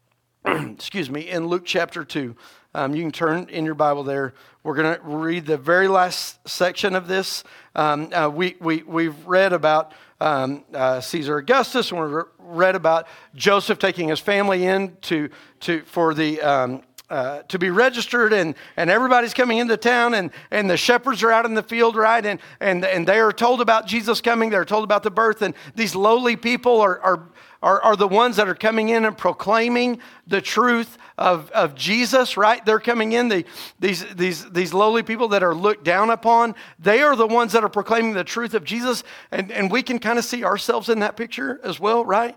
excuse 0.45 1.11
me, 1.11 1.29
in 1.29 1.47
Luke 1.47 1.65
chapter 1.67 2.05
2. 2.05 2.37
Um, 2.75 2.95
you 2.95 3.03
can 3.03 3.13
turn 3.13 3.49
in 3.51 3.67
your 3.67 3.75
Bible 3.75 4.03
there. 4.03 4.33
We're 4.63 4.75
going 4.75 4.97
to 4.97 5.03
read 5.03 5.45
the 5.45 5.59
very 5.59 5.89
last 5.89 6.39
section 6.49 6.95
of 6.95 7.07
this. 7.07 7.45
Um, 7.75 8.11
uh, 8.13 8.31
we, 8.33 8.57
we, 8.61 8.83
we've 8.85 9.27
read 9.27 9.53
about 9.53 9.93
um, 10.21 10.65
uh, 10.73 11.01
Caesar 11.01 11.39
Augustus, 11.39 11.91
and 11.91 12.01
we 12.01 12.23
read 12.39 12.75
about 12.75 13.09
Joseph 13.35 13.79
taking 13.79 14.09
his 14.09 14.21
family 14.21 14.65
in 14.65 14.97
to, 15.03 15.29
to, 15.61 15.83
for 15.83 16.15
the, 16.15 16.41
um, 16.41 16.83
uh, 17.11 17.43
to 17.43 17.59
be 17.59 17.69
registered, 17.69 18.33
and, 18.33 18.55
and 18.79 18.89
everybody's 18.89 19.35
coming 19.35 19.59
into 19.59 19.77
town, 19.77 20.15
and, 20.15 20.31
and 20.51 20.71
the 20.71 20.77
shepherds 20.79 21.23
are 21.23 21.31
out 21.31 21.45
in 21.45 21.53
the 21.53 21.63
field, 21.63 21.95
right? 21.95 22.25
And, 22.25 22.41
and, 22.61 22.85
and 22.87 23.07
they 23.07 23.19
are 23.19 23.33
told 23.33 23.61
about 23.61 23.87
Jesus 23.87 24.23
coming, 24.23 24.49
they're 24.49 24.65
told 24.65 24.85
about 24.85 25.03
the 25.03 25.11
birth, 25.11 25.43
and 25.43 25.55
these 25.75 25.95
lowly 25.95 26.37
people 26.37 26.81
are, 26.81 26.99
are 27.01 27.29
are, 27.63 27.81
are 27.83 27.97
the 27.97 28.09
ones 28.09 28.37
that 28.37 28.49
are 28.49 28.55
coming 28.55 28.89
in 28.89 29.05
and 29.05 29.17
proclaiming 29.17 30.01
the 30.27 30.41
truth 30.41 30.99
of, 31.17 31.51
of 31.53 31.75
Jesus, 31.75 32.37
right? 32.37 32.65
They're 32.65 32.81
coming 32.81 33.13
in, 33.13 33.29
the, 33.29 33.45
these, 33.79 34.05
these, 34.15 34.51
these 34.51 34.75
lowly 34.75 35.03
people 35.03 35.29
that 35.29 35.43
are 35.43 35.55
looked 35.55 35.85
down 35.85 36.11
upon, 36.11 36.55
they 36.79 37.03
are 37.03 37.15
the 37.15 37.27
ones 37.27 37.53
that 37.53 37.63
are 37.63 37.69
proclaiming 37.69 38.15
the 38.15 38.25
truth 38.25 38.55
of 38.55 38.65
Jesus. 38.65 39.05
And, 39.31 39.53
and 39.53 39.71
we 39.71 39.83
can 39.83 39.99
kind 39.99 40.19
of 40.19 40.25
see 40.25 40.45
ourselves 40.45 40.89
in 40.89 40.99
that 41.01 41.17
picture 41.17 41.61
as 41.63 41.79
well, 41.79 42.05
right? 42.05 42.37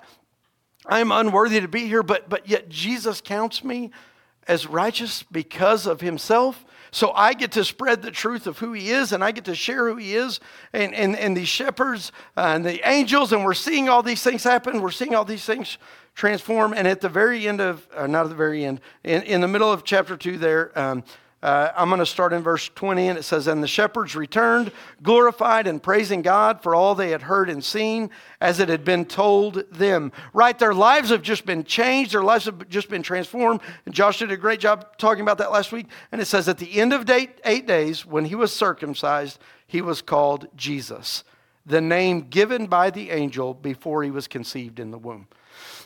I 0.86 1.00
am 1.00 1.12
unworthy 1.12 1.60
to 1.60 1.68
be 1.68 1.88
here, 1.88 2.04
but, 2.04 2.30
but 2.30 2.48
yet 2.48 2.70
Jesus 2.70 3.20
counts 3.22 3.64
me 3.64 3.92
as 4.48 4.68
righteous 4.68 5.24
because 5.24 5.88
of 5.88 6.02
himself. 6.02 6.64
So 6.96 7.12
I 7.12 7.34
get 7.34 7.52
to 7.52 7.66
spread 7.66 8.02
the 8.02 8.10
truth 8.10 8.48
of 8.48 8.60
who 8.60 8.72
he 8.72 8.90
is 8.90 9.12
and 9.12 9.22
I 9.22 9.32
get 9.32 9.44
to 9.46 9.54
share 9.54 9.90
who 9.90 9.98
he 9.98 10.16
is. 10.16 10.40
And, 10.72 10.96
and, 10.96 11.14
and 11.18 11.36
these 11.36 11.50
shepherds 11.50 12.14
uh, 12.38 12.54
and 12.56 12.66
the 12.66 12.88
angels, 12.88 13.34
and 13.34 13.44
we're 13.44 13.54
seeing 13.54 13.90
all 13.90 14.02
these 14.02 14.24
things 14.24 14.46
happen. 14.46 14.82
We're 14.82 14.92
seeing 14.92 15.14
all 15.14 15.26
these 15.26 15.44
things 15.44 15.78
transform. 16.14 16.74
And 16.74 16.88
at 16.88 17.02
the 17.02 17.10
very 17.10 17.50
end 17.50 17.60
of, 17.60 17.86
uh, 17.94 18.08
not 18.08 18.24
at 18.24 18.30
the 18.30 18.36
very 18.36 18.64
end, 18.64 18.80
in, 19.04 19.24
in 19.24 19.42
the 19.42 19.48
middle 19.50 19.70
of 19.70 19.84
chapter 19.84 20.16
2 20.16 20.38
there, 20.38 20.80
um, 20.80 21.04
uh, 21.46 21.72
I'm 21.78 21.90
going 21.90 22.00
to 22.00 22.08
start 22.08 22.34
in 22.34 22.42
verse 22.42 22.70
20, 22.74 23.08
and 23.08 23.20
it 23.20 23.22
says, 23.22 23.46
And 23.46 23.62
the 23.62 23.68
shepherds 23.68 24.16
returned, 24.16 24.72
glorified 25.04 25.68
and 25.68 25.82
praising 25.82 26.24
God 26.24 26.64
for 26.64 26.74
all 26.74 26.96
they 26.96 27.12
had 27.12 27.22
heard 27.22 27.52
and 27.52 27.64
seen 27.64 28.10
as 28.42 28.60
it 28.60 28.68
had 28.68 28.84
been 28.84 29.06
told 29.06 29.64
them. 29.72 30.12
Right? 30.34 30.58
Their 30.58 30.74
lives 30.74 31.12
have 31.12 31.22
just 31.22 31.46
been 31.46 31.64
changed, 31.64 32.14
their 32.14 32.24
lives 32.24 32.46
have 32.46 32.68
just 32.68 32.90
been 32.90 33.04
transformed. 33.04 33.62
And 33.86 33.94
Josh 33.94 34.18
did 34.18 34.32
a 34.32 34.38
great 34.38 34.60
job 34.60 34.98
talking 34.98 35.22
about 35.22 35.38
that 35.38 35.52
last 35.52 35.72
week. 35.72 35.86
And 36.12 36.20
it 36.20 36.26
says, 36.26 36.50
At 36.50 36.58
the 36.58 36.80
end 36.80 36.94
of 36.94 37.06
day, 37.06 37.30
eight 37.44 37.68
days, 37.68 38.08
when 38.08 38.26
he 38.26 38.34
was 38.34 38.52
circumcised, 38.52 39.38
he 39.68 39.84
was 39.84 40.02
called 40.02 40.48
Jesus, 40.56 41.24
the 41.64 41.80
name 41.80 42.22
given 42.22 42.66
by 42.66 42.90
the 42.90 43.12
angel 43.12 43.54
before 43.54 44.02
he 44.02 44.10
was 44.10 44.28
conceived 44.28 44.80
in 44.80 44.90
the 44.90 44.98
womb. 44.98 45.28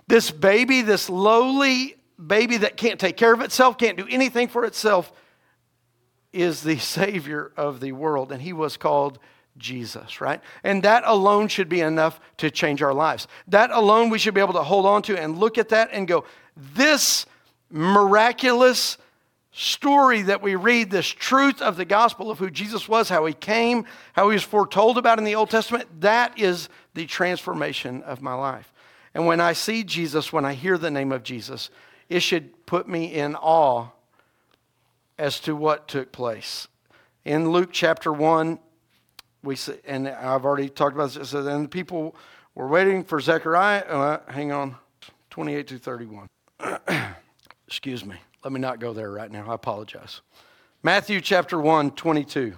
This 0.07 0.31
baby, 0.31 0.83
this 0.83 1.09
lowly 1.09 1.97
baby 2.25 2.55
that 2.55 2.77
can't 2.77 2.97
take 2.97 3.17
care 3.17 3.33
of 3.33 3.41
itself, 3.41 3.77
can't 3.77 3.97
do 3.97 4.07
anything 4.09 4.47
for 4.47 4.63
itself 4.63 5.11
is 6.33 6.61
the 6.61 6.77
Savior 6.79 7.51
of 7.57 7.79
the 7.79 7.91
world, 7.91 8.31
and 8.31 8.41
he 8.41 8.53
was 8.53 8.77
called 8.77 9.19
Jesus, 9.57 10.21
right? 10.21 10.41
And 10.63 10.83
that 10.83 11.03
alone 11.05 11.47
should 11.49 11.69
be 11.69 11.81
enough 11.81 12.19
to 12.37 12.49
change 12.49 12.81
our 12.81 12.93
lives. 12.93 13.27
That 13.47 13.71
alone 13.71 14.09
we 14.09 14.17
should 14.17 14.33
be 14.33 14.41
able 14.41 14.53
to 14.53 14.63
hold 14.63 14.85
on 14.85 15.01
to 15.03 15.17
and 15.19 15.37
look 15.37 15.57
at 15.57 15.69
that 15.69 15.89
and 15.91 16.07
go, 16.07 16.23
this 16.55 17.25
miraculous 17.69 18.97
story 19.51 20.21
that 20.23 20.41
we 20.41 20.55
read, 20.55 20.89
this 20.89 21.07
truth 21.07 21.61
of 21.61 21.75
the 21.75 21.85
gospel 21.85 22.31
of 22.31 22.39
who 22.39 22.49
Jesus 22.49 22.87
was, 22.87 23.09
how 23.09 23.25
he 23.25 23.33
came, 23.33 23.85
how 24.13 24.29
he 24.29 24.35
was 24.35 24.43
foretold 24.43 24.97
about 24.97 25.17
in 25.17 25.25
the 25.25 25.35
Old 25.35 25.49
Testament, 25.49 26.01
that 26.01 26.39
is 26.39 26.69
the 26.93 27.05
transformation 27.05 28.01
of 28.03 28.21
my 28.21 28.33
life. 28.33 28.71
And 29.13 29.25
when 29.25 29.41
I 29.41 29.53
see 29.53 29.83
Jesus, 29.83 30.31
when 30.31 30.45
I 30.45 30.53
hear 30.53 30.77
the 30.77 30.91
name 30.91 31.11
of 31.11 31.23
Jesus, 31.23 31.69
it 32.07 32.21
should 32.21 32.65
put 32.65 32.87
me 32.87 33.13
in 33.13 33.35
awe 33.35 33.87
as 35.19 35.39
to 35.41 35.55
what 35.55 35.87
took 35.87 36.11
place. 36.11 36.67
In 37.25 37.51
Luke 37.51 37.69
chapter 37.71 38.11
1, 38.11 38.57
we 39.43 39.55
see, 39.55 39.75
and 39.85 40.07
I've 40.07 40.45
already 40.45 40.69
talked 40.69 40.95
about 40.95 41.11
this, 41.11 41.29
so 41.29 41.43
then 41.43 41.63
the 41.63 41.69
people 41.69 42.15
were 42.55 42.67
waiting 42.67 43.03
for 43.03 43.19
Zechariah. 43.19 43.81
Uh, 43.81 44.19
hang 44.31 44.51
on, 44.51 44.75
28 45.29 45.67
to 45.67 45.77
31. 45.77 46.27
Excuse 47.67 48.05
me. 48.05 48.15
Let 48.43 48.53
me 48.53 48.59
not 48.59 48.79
go 48.79 48.93
there 48.93 49.11
right 49.11 49.29
now. 49.29 49.51
I 49.51 49.53
apologize. 49.53 50.21
Matthew 50.81 51.19
chapter 51.19 51.59
1, 51.59 51.91
22. 51.91 52.55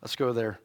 Let's 0.00 0.16
go 0.16 0.32
there. 0.32 0.58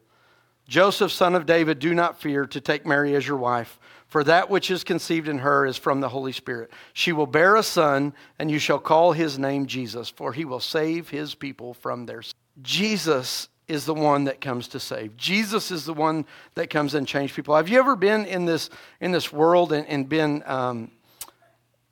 Joseph, 0.66 1.12
son 1.12 1.34
of 1.34 1.44
David, 1.44 1.78
do 1.78 1.92
not 1.94 2.20
fear 2.20 2.46
to 2.46 2.60
take 2.60 2.86
Mary 2.86 3.14
as 3.14 3.28
your 3.28 3.36
wife 3.36 3.78
for 4.14 4.22
that 4.22 4.48
which 4.48 4.70
is 4.70 4.84
conceived 4.84 5.26
in 5.26 5.38
her 5.38 5.66
is 5.66 5.76
from 5.76 6.00
the 6.00 6.08
Holy 6.08 6.30
Spirit. 6.30 6.70
She 6.92 7.10
will 7.10 7.26
bear 7.26 7.56
a 7.56 7.64
son, 7.64 8.14
and 8.38 8.48
you 8.48 8.60
shall 8.60 8.78
call 8.78 9.10
his 9.10 9.40
name 9.40 9.66
Jesus, 9.66 10.08
for 10.08 10.32
he 10.32 10.44
will 10.44 10.60
save 10.60 11.08
his 11.08 11.34
people 11.34 11.74
from 11.74 12.06
their 12.06 12.22
sins. 12.22 12.36
Jesus 12.62 13.48
is 13.66 13.86
the 13.86 13.92
one 13.92 14.22
that 14.26 14.40
comes 14.40 14.68
to 14.68 14.78
save. 14.78 15.16
Jesus 15.16 15.72
is 15.72 15.84
the 15.84 15.92
one 15.92 16.26
that 16.54 16.70
comes 16.70 16.94
and 16.94 17.08
change 17.08 17.34
people. 17.34 17.56
Have 17.56 17.68
you 17.68 17.76
ever 17.80 17.96
been 17.96 18.24
in 18.24 18.44
this 18.44 18.70
in 19.00 19.10
this 19.10 19.32
world 19.32 19.72
and, 19.72 19.84
and 19.88 20.08
been 20.08 20.44
um, 20.46 20.92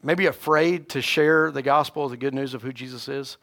maybe 0.00 0.26
afraid 0.26 0.90
to 0.90 1.02
share 1.02 1.50
the 1.50 1.62
gospel, 1.62 2.08
the 2.08 2.16
good 2.16 2.34
news 2.34 2.54
of 2.54 2.62
who 2.62 2.72
Jesus 2.72 3.08
is? 3.08 3.36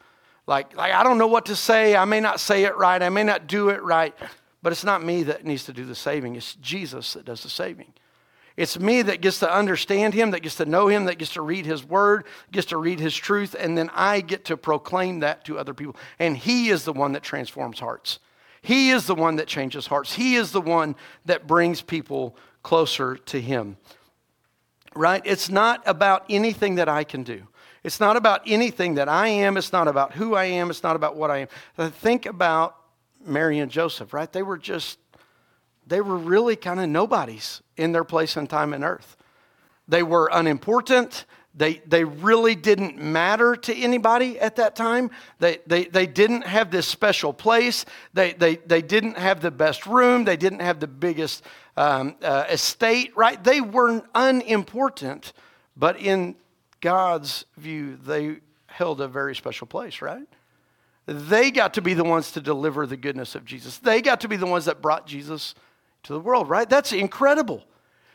Like, 0.46 0.74
like 0.74 0.94
I 0.94 1.02
don't 1.02 1.18
know 1.18 1.26
what 1.26 1.44
to 1.46 1.54
say. 1.54 1.96
I 1.96 2.06
may 2.06 2.20
not 2.20 2.40
say 2.40 2.64
it 2.64 2.74
right. 2.78 3.02
I 3.02 3.10
may 3.10 3.24
not 3.24 3.46
do 3.46 3.68
it 3.68 3.82
right. 3.82 4.14
But 4.62 4.72
it's 4.72 4.84
not 4.84 5.04
me 5.04 5.24
that 5.24 5.44
needs 5.44 5.64
to 5.64 5.74
do 5.74 5.84
the 5.84 5.94
saving. 5.94 6.36
It's 6.36 6.54
Jesus 6.54 7.12
that 7.12 7.26
does 7.26 7.42
the 7.42 7.50
saving. 7.50 7.92
It's 8.60 8.78
me 8.78 9.00
that 9.00 9.22
gets 9.22 9.38
to 9.38 9.50
understand 9.50 10.12
him, 10.12 10.32
that 10.32 10.40
gets 10.40 10.56
to 10.56 10.66
know 10.66 10.88
him, 10.88 11.06
that 11.06 11.16
gets 11.16 11.32
to 11.32 11.40
read 11.40 11.64
his 11.64 11.82
word, 11.82 12.26
gets 12.52 12.66
to 12.66 12.76
read 12.76 13.00
his 13.00 13.16
truth, 13.16 13.56
and 13.58 13.76
then 13.76 13.88
I 13.94 14.20
get 14.20 14.44
to 14.44 14.56
proclaim 14.58 15.20
that 15.20 15.46
to 15.46 15.58
other 15.58 15.72
people. 15.72 15.96
And 16.18 16.36
he 16.36 16.68
is 16.68 16.84
the 16.84 16.92
one 16.92 17.12
that 17.12 17.22
transforms 17.22 17.80
hearts. 17.80 18.18
He 18.60 18.90
is 18.90 19.06
the 19.06 19.14
one 19.14 19.36
that 19.36 19.46
changes 19.46 19.86
hearts. 19.86 20.12
He 20.12 20.36
is 20.36 20.52
the 20.52 20.60
one 20.60 20.94
that 21.24 21.46
brings 21.46 21.80
people 21.80 22.36
closer 22.62 23.16
to 23.16 23.40
him. 23.40 23.78
Right? 24.94 25.22
It's 25.24 25.48
not 25.48 25.82
about 25.86 26.26
anything 26.28 26.74
that 26.74 26.88
I 26.88 27.04
can 27.04 27.22
do. 27.22 27.46
It's 27.82 27.98
not 27.98 28.18
about 28.18 28.42
anything 28.46 28.96
that 28.96 29.08
I 29.08 29.28
am. 29.28 29.56
It's 29.56 29.72
not 29.72 29.88
about 29.88 30.12
who 30.12 30.34
I 30.34 30.44
am. 30.44 30.68
It's 30.68 30.82
not 30.82 30.96
about 30.96 31.16
what 31.16 31.30
I 31.30 31.48
am. 31.78 31.90
Think 31.92 32.26
about 32.26 32.76
Mary 33.24 33.58
and 33.58 33.70
Joseph, 33.70 34.12
right? 34.12 34.30
They 34.30 34.42
were 34.42 34.58
just 34.58 34.98
they 35.90 36.00
were 36.00 36.16
really 36.16 36.54
kind 36.54 36.80
of 36.80 36.88
nobodies 36.88 37.62
in 37.76 37.90
their 37.92 38.04
place 38.04 38.36
and 38.36 38.48
time 38.48 38.72
and 38.72 38.84
earth. 38.84 39.16
They 39.88 40.04
were 40.04 40.30
unimportant. 40.32 41.24
They, 41.52 41.82
they 41.84 42.04
really 42.04 42.54
didn't 42.54 42.96
matter 42.96 43.56
to 43.56 43.76
anybody 43.76 44.38
at 44.38 44.54
that 44.56 44.76
time. 44.76 45.10
They, 45.40 45.58
they, 45.66 45.86
they 45.86 46.06
didn't 46.06 46.42
have 46.42 46.70
this 46.70 46.86
special 46.86 47.32
place. 47.32 47.84
They, 48.14 48.34
they, 48.34 48.56
they 48.56 48.82
didn't 48.82 49.18
have 49.18 49.40
the 49.40 49.50
best 49.50 49.84
room. 49.84 50.24
They 50.24 50.36
didn't 50.36 50.60
have 50.60 50.78
the 50.78 50.86
biggest 50.86 51.42
um, 51.76 52.14
uh, 52.22 52.44
estate, 52.48 53.12
right? 53.16 53.42
They 53.42 53.60
were 53.60 54.04
unimportant, 54.14 55.32
but 55.76 55.98
in 55.98 56.36
God's 56.80 57.46
view, 57.56 57.96
they 57.96 58.36
held 58.66 59.00
a 59.00 59.08
very 59.08 59.34
special 59.34 59.66
place, 59.66 60.00
right? 60.00 60.28
They 61.06 61.50
got 61.50 61.74
to 61.74 61.82
be 61.82 61.94
the 61.94 62.04
ones 62.04 62.30
to 62.32 62.40
deliver 62.40 62.86
the 62.86 62.96
goodness 62.96 63.34
of 63.34 63.44
Jesus. 63.44 63.78
They 63.78 64.00
got 64.00 64.20
to 64.20 64.28
be 64.28 64.36
the 64.36 64.46
ones 64.46 64.66
that 64.66 64.80
brought 64.80 65.08
Jesus 65.08 65.56
to 66.04 66.12
the 66.12 66.20
world, 66.20 66.48
right? 66.48 66.68
That's 66.68 66.92
incredible. 66.92 67.64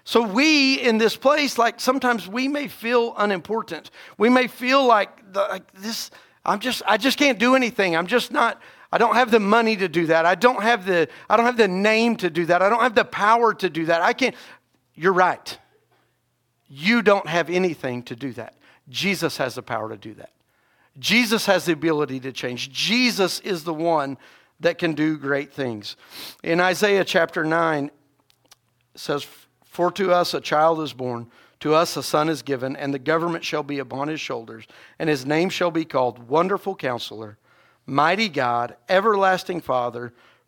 So, 0.04 0.22
we 0.22 0.75
in 0.75 1.00
this 1.00 1.15
place, 1.15 1.58
like 1.58 1.80
sometimes 1.80 2.27
we 2.27 2.48
may 2.48 2.68
feel 2.68 3.15
unimportant. 3.18 3.89
We 4.18 4.30
may 4.30 4.48
feel 4.48 4.86
like, 4.86 5.34
the, 5.34 5.39
like 5.42 5.72
this, 5.74 6.12
I'm 6.46 6.60
just, 6.60 6.84
I 6.86 6.98
just 6.98 7.18
can't 7.18 7.39
do 7.39 7.56
anything. 7.56 7.96
I'm 7.96 8.06
just 8.06 8.32
not, 8.32 8.62
I 8.92 9.00
don't 9.00 9.15
have 9.15 9.32
the 9.32 9.39
money 9.39 9.75
to 9.77 9.88
do 9.88 10.06
that. 10.08 10.25
I 10.25 10.36
don't 10.36 10.62
have 10.62 10.86
the, 10.86 11.10
I 11.30 11.38
don't 11.38 11.46
have 11.46 11.58
the 11.58 11.68
name 11.68 12.18
to 12.18 12.30
do 12.30 12.46
that. 12.46 12.62
I 12.62 12.70
don't 12.70 12.82
have 12.82 12.96
the 12.96 13.04
power 13.04 13.54
to 13.56 13.70
do 13.70 13.88
that. 13.88 14.01
I 14.01 14.13
can't. 14.13 14.36
You're 14.94 15.13
right. 15.13 15.58
You 16.68 17.01
don't 17.01 17.27
have 17.27 17.50
anything 17.50 18.04
to 18.04 18.15
do 18.15 18.32
that. 18.34 18.56
Jesus 18.88 19.38
has 19.38 19.56
the 19.56 19.63
power 19.63 19.89
to 19.89 19.98
do 19.98 20.13
that. 20.15 20.32
Jesus 20.98 21.46
has 21.48 21.65
the 21.65 21.74
ability 21.74 22.20
to 22.22 22.32
change. 22.32 22.72
Jesus 22.72 23.39
is 23.42 23.63
the 23.63 23.74
one 23.74 24.18
that 24.60 24.78
can 24.78 24.94
do 24.94 25.18
great 25.18 25.54
things. 25.54 25.96
In 26.44 26.60
Isaiah 26.60 27.04
chapter 27.04 27.44
9, 27.44 27.86
it 27.86 27.92
says, 28.96 29.28
For 29.64 29.92
to 29.92 30.12
us 30.12 30.34
a 30.34 30.42
child 30.42 30.82
is 30.82 30.94
born, 30.94 31.30
to 31.60 31.74
us 31.74 31.98
a 31.98 32.04
son 32.04 32.30
is 32.30 32.42
given, 32.42 32.76
and 32.76 32.94
the 32.94 33.00
government 33.00 33.44
shall 33.44 33.64
be 33.64 33.80
upon 33.80 34.08
his 34.08 34.22
shoulders, 34.22 34.66
and 35.00 35.10
his 35.10 35.26
name 35.26 35.50
shall 35.50 35.72
be 35.72 35.86
called 35.86 36.30
Wonderful 36.30 36.76
Counselor, 36.76 37.38
Mighty 37.86 38.30
God, 38.30 38.76
Everlasting 38.90 39.62
Father, 39.62 40.14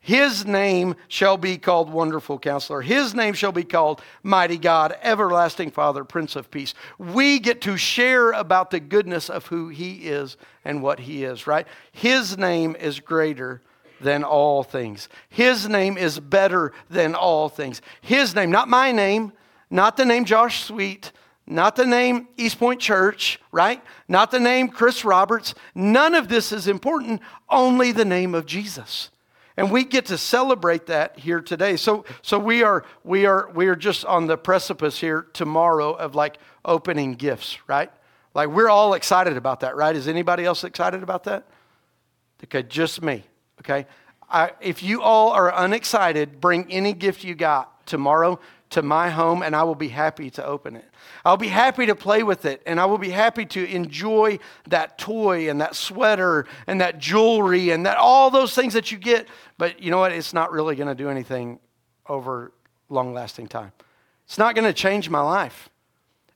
His 0.00 0.46
name 0.46 0.94
shall 1.08 1.36
be 1.36 1.58
called 1.58 1.92
Wonderful 1.92 2.38
Counselor. 2.38 2.80
His 2.80 3.14
name 3.14 3.34
shall 3.34 3.52
be 3.52 3.64
called 3.64 4.00
Mighty 4.22 4.56
God, 4.56 4.96
Everlasting 5.02 5.70
Father, 5.70 6.04
Prince 6.04 6.36
of 6.36 6.50
Peace. 6.50 6.72
We 6.98 7.38
get 7.38 7.60
to 7.62 7.76
share 7.76 8.30
about 8.30 8.70
the 8.70 8.80
goodness 8.80 9.28
of 9.28 9.46
who 9.46 9.68
He 9.68 10.08
is 10.08 10.36
and 10.64 10.82
what 10.82 11.00
He 11.00 11.24
is, 11.24 11.46
right? 11.46 11.66
His 11.92 12.38
name 12.38 12.76
is 12.76 13.00
greater 13.00 13.60
than 14.00 14.24
all 14.24 14.62
things. 14.62 15.08
His 15.28 15.68
name 15.68 15.98
is 15.98 16.20
better 16.20 16.72
than 16.88 17.14
all 17.14 17.48
things. 17.48 17.82
His 18.00 18.34
name, 18.34 18.50
not 18.50 18.68
my 18.68 18.92
name, 18.92 19.32
not 19.70 19.96
the 19.96 20.04
name 20.04 20.24
Josh 20.24 20.64
Sweet, 20.64 21.12
not 21.46 21.76
the 21.76 21.86
name 21.86 22.28
EastPoint 22.36 22.78
Church, 22.78 23.40
right? 23.52 23.82
Not 24.06 24.30
the 24.30 24.40
name 24.40 24.68
Chris 24.68 25.04
Roberts. 25.04 25.54
None 25.74 26.14
of 26.14 26.28
this 26.28 26.52
is 26.52 26.68
important, 26.68 27.20
only 27.48 27.90
the 27.90 28.04
name 28.04 28.34
of 28.34 28.46
Jesus. 28.46 29.10
And 29.58 29.72
we 29.72 29.82
get 29.82 30.06
to 30.06 30.16
celebrate 30.16 30.86
that 30.86 31.18
here 31.18 31.40
today. 31.40 31.76
So, 31.76 32.04
so 32.22 32.38
we, 32.38 32.62
are, 32.62 32.84
we, 33.02 33.26
are, 33.26 33.50
we 33.52 33.66
are 33.66 33.74
just 33.74 34.04
on 34.04 34.28
the 34.28 34.38
precipice 34.38 35.00
here 35.00 35.26
tomorrow 35.32 35.94
of 35.94 36.14
like 36.14 36.38
opening 36.64 37.14
gifts, 37.14 37.58
right? 37.66 37.90
Like 38.34 38.50
we're 38.50 38.68
all 38.68 38.94
excited 38.94 39.36
about 39.36 39.58
that, 39.60 39.74
right? 39.74 39.96
Is 39.96 40.06
anybody 40.06 40.44
else 40.44 40.62
excited 40.62 41.02
about 41.02 41.24
that? 41.24 41.44
Okay, 42.44 42.62
just 42.62 43.02
me. 43.02 43.24
Okay. 43.60 43.88
I, 44.30 44.52
if 44.60 44.80
you 44.80 45.02
all 45.02 45.32
are 45.32 45.52
unexcited, 45.52 46.40
bring 46.40 46.70
any 46.70 46.92
gift 46.92 47.24
you 47.24 47.34
got 47.34 47.84
tomorrow 47.84 48.38
to 48.70 48.82
my 48.82 49.08
home 49.10 49.42
and 49.42 49.56
I 49.56 49.62
will 49.62 49.74
be 49.74 49.88
happy 49.88 50.30
to 50.30 50.44
open 50.44 50.76
it. 50.76 50.84
I'll 51.24 51.36
be 51.36 51.48
happy 51.48 51.86
to 51.86 51.94
play 51.94 52.22
with 52.22 52.44
it 52.44 52.62
and 52.66 52.78
I 52.78 52.86
will 52.86 52.98
be 52.98 53.10
happy 53.10 53.46
to 53.46 53.64
enjoy 53.64 54.38
that 54.68 54.98
toy 54.98 55.48
and 55.48 55.60
that 55.60 55.74
sweater 55.74 56.46
and 56.66 56.80
that 56.80 56.98
jewelry 56.98 57.70
and 57.70 57.86
that 57.86 57.96
all 57.96 58.30
those 58.30 58.54
things 58.54 58.74
that 58.74 58.92
you 58.92 58.98
get. 58.98 59.26
But 59.56 59.82
you 59.82 59.90
know 59.90 59.98
what? 59.98 60.12
It's 60.12 60.34
not 60.34 60.52
really 60.52 60.76
going 60.76 60.88
to 60.88 60.94
do 60.94 61.08
anything 61.08 61.60
over 62.06 62.52
long 62.88 63.14
lasting 63.14 63.48
time. 63.48 63.72
It's 64.26 64.38
not 64.38 64.54
going 64.54 64.66
to 64.66 64.74
change 64.74 65.08
my 65.08 65.20
life. 65.20 65.70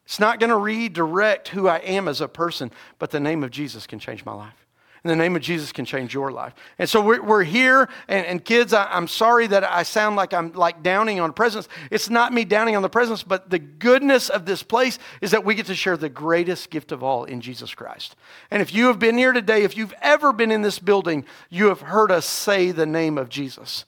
It's 0.05 0.19
not 0.19 0.41
going 0.41 0.51
to 0.51 0.57
redirect 0.57 1.49
who 1.49 1.69
I 1.69 1.79
am 1.79 2.09
as 2.09 2.21
a 2.21 2.29
person, 2.29 2.71
but 2.99 3.11
the 3.11 3.21
name 3.21 3.45
of 3.45 3.51
Jesus 3.51 3.87
can 3.87 3.99
change 3.99 4.25
my 4.25 4.33
life. 4.33 4.62
And 5.04 5.11
the 5.11 5.16
name 5.16 5.35
of 5.35 5.42
Jesus 5.42 5.73
can 5.73 5.85
change 5.85 6.14
your 6.14 6.30
life. 6.30 6.54
And 6.78 6.88
so 6.88 7.00
we're, 7.00 7.21
we're 7.21 7.42
here, 7.42 7.88
and, 8.06 8.25
and 8.25 8.44
kids, 8.44 8.73
I, 8.73 8.97
am 8.97 9.09
sorry 9.09 9.49
that 9.49 9.64
I 9.64 9.82
sound 9.82 10.14
like 10.14 10.32
I'm 10.32 10.52
like 10.52 10.85
downing 10.85 11.18
on 11.18 11.32
presence. 11.32 11.68
It's 11.90 12.09
not 12.09 12.32
me 12.32 12.44
downing 12.44 12.76
on 12.76 12.82
the 12.82 12.88
presence, 12.88 13.25
but 13.25 13.50
the 13.50 13.59
goodness 13.59 14.28
of 14.28 14.47
this 14.47 14.62
place 14.62 15.00
is 15.21 15.32
that 15.32 15.44
we 15.44 15.56
get 15.56 15.66
to 15.66 15.75
share 15.75 15.97
the 15.97 16.09
greatest 16.09 16.71
gift 16.71 16.92
of 16.92 17.02
all 17.02 17.25
in 17.25 17.40
Jesus 17.40 17.75
Christ. 17.75 18.14
And 18.52 18.62
if 18.62 18.73
you 18.73 18.87
have 18.87 19.00
been 19.00 19.18
here 19.18 19.32
today, 19.32 19.64
if 19.64 19.76
you've 19.76 19.94
ever 20.02 20.32
been 20.32 20.52
in 20.52 20.62
this 20.62 20.78
building, 20.78 21.25
you 21.50 21.66
have 21.66 21.80
heard 21.80 22.12
us 22.12 22.25
say 22.25 22.71
the 22.71 22.87
name 22.87 23.18
of 23.18 23.28
Jesus. 23.28 23.85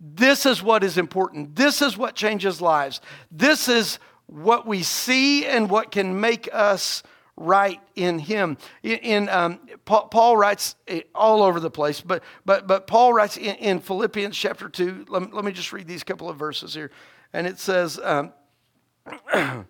This 0.00 0.46
is 0.46 0.62
what 0.62 0.82
is 0.82 0.96
important. 0.96 1.56
This 1.56 1.82
is 1.82 1.98
what 1.98 2.14
changes 2.14 2.62
lives. 2.62 3.02
This 3.30 3.68
is 3.68 3.98
what 4.26 4.66
we 4.66 4.82
see 4.82 5.44
and 5.44 5.68
what 5.68 5.90
can 5.90 6.20
make 6.20 6.48
us 6.52 7.02
right 7.36 7.80
in 7.96 8.18
him. 8.18 8.56
In, 8.82 9.28
um, 9.28 9.60
paul, 9.84 10.08
paul, 10.08 10.36
writes 10.36 10.76
all 11.14 11.42
over 11.42 11.58
the 11.58 11.70
place 11.70 12.00
but 12.00 12.22
but 12.44 12.66
but 12.66 12.86
paul 12.86 13.12
writes 13.12 13.36
in, 13.36 13.56
in 13.56 13.80
philippians 13.80 14.36
chapter 14.36 14.68
2 14.68 15.06
let, 15.08 15.34
let, 15.34 15.44
me 15.44 15.52
just 15.52 15.72
read 15.72 15.88
these 15.88 16.04
couple 16.04 16.28
of 16.28 16.36
verses 16.36 16.74
here. 16.74 16.90
And 17.32 17.46
it 17.46 17.58
says 17.58 17.98
um, 18.02 18.32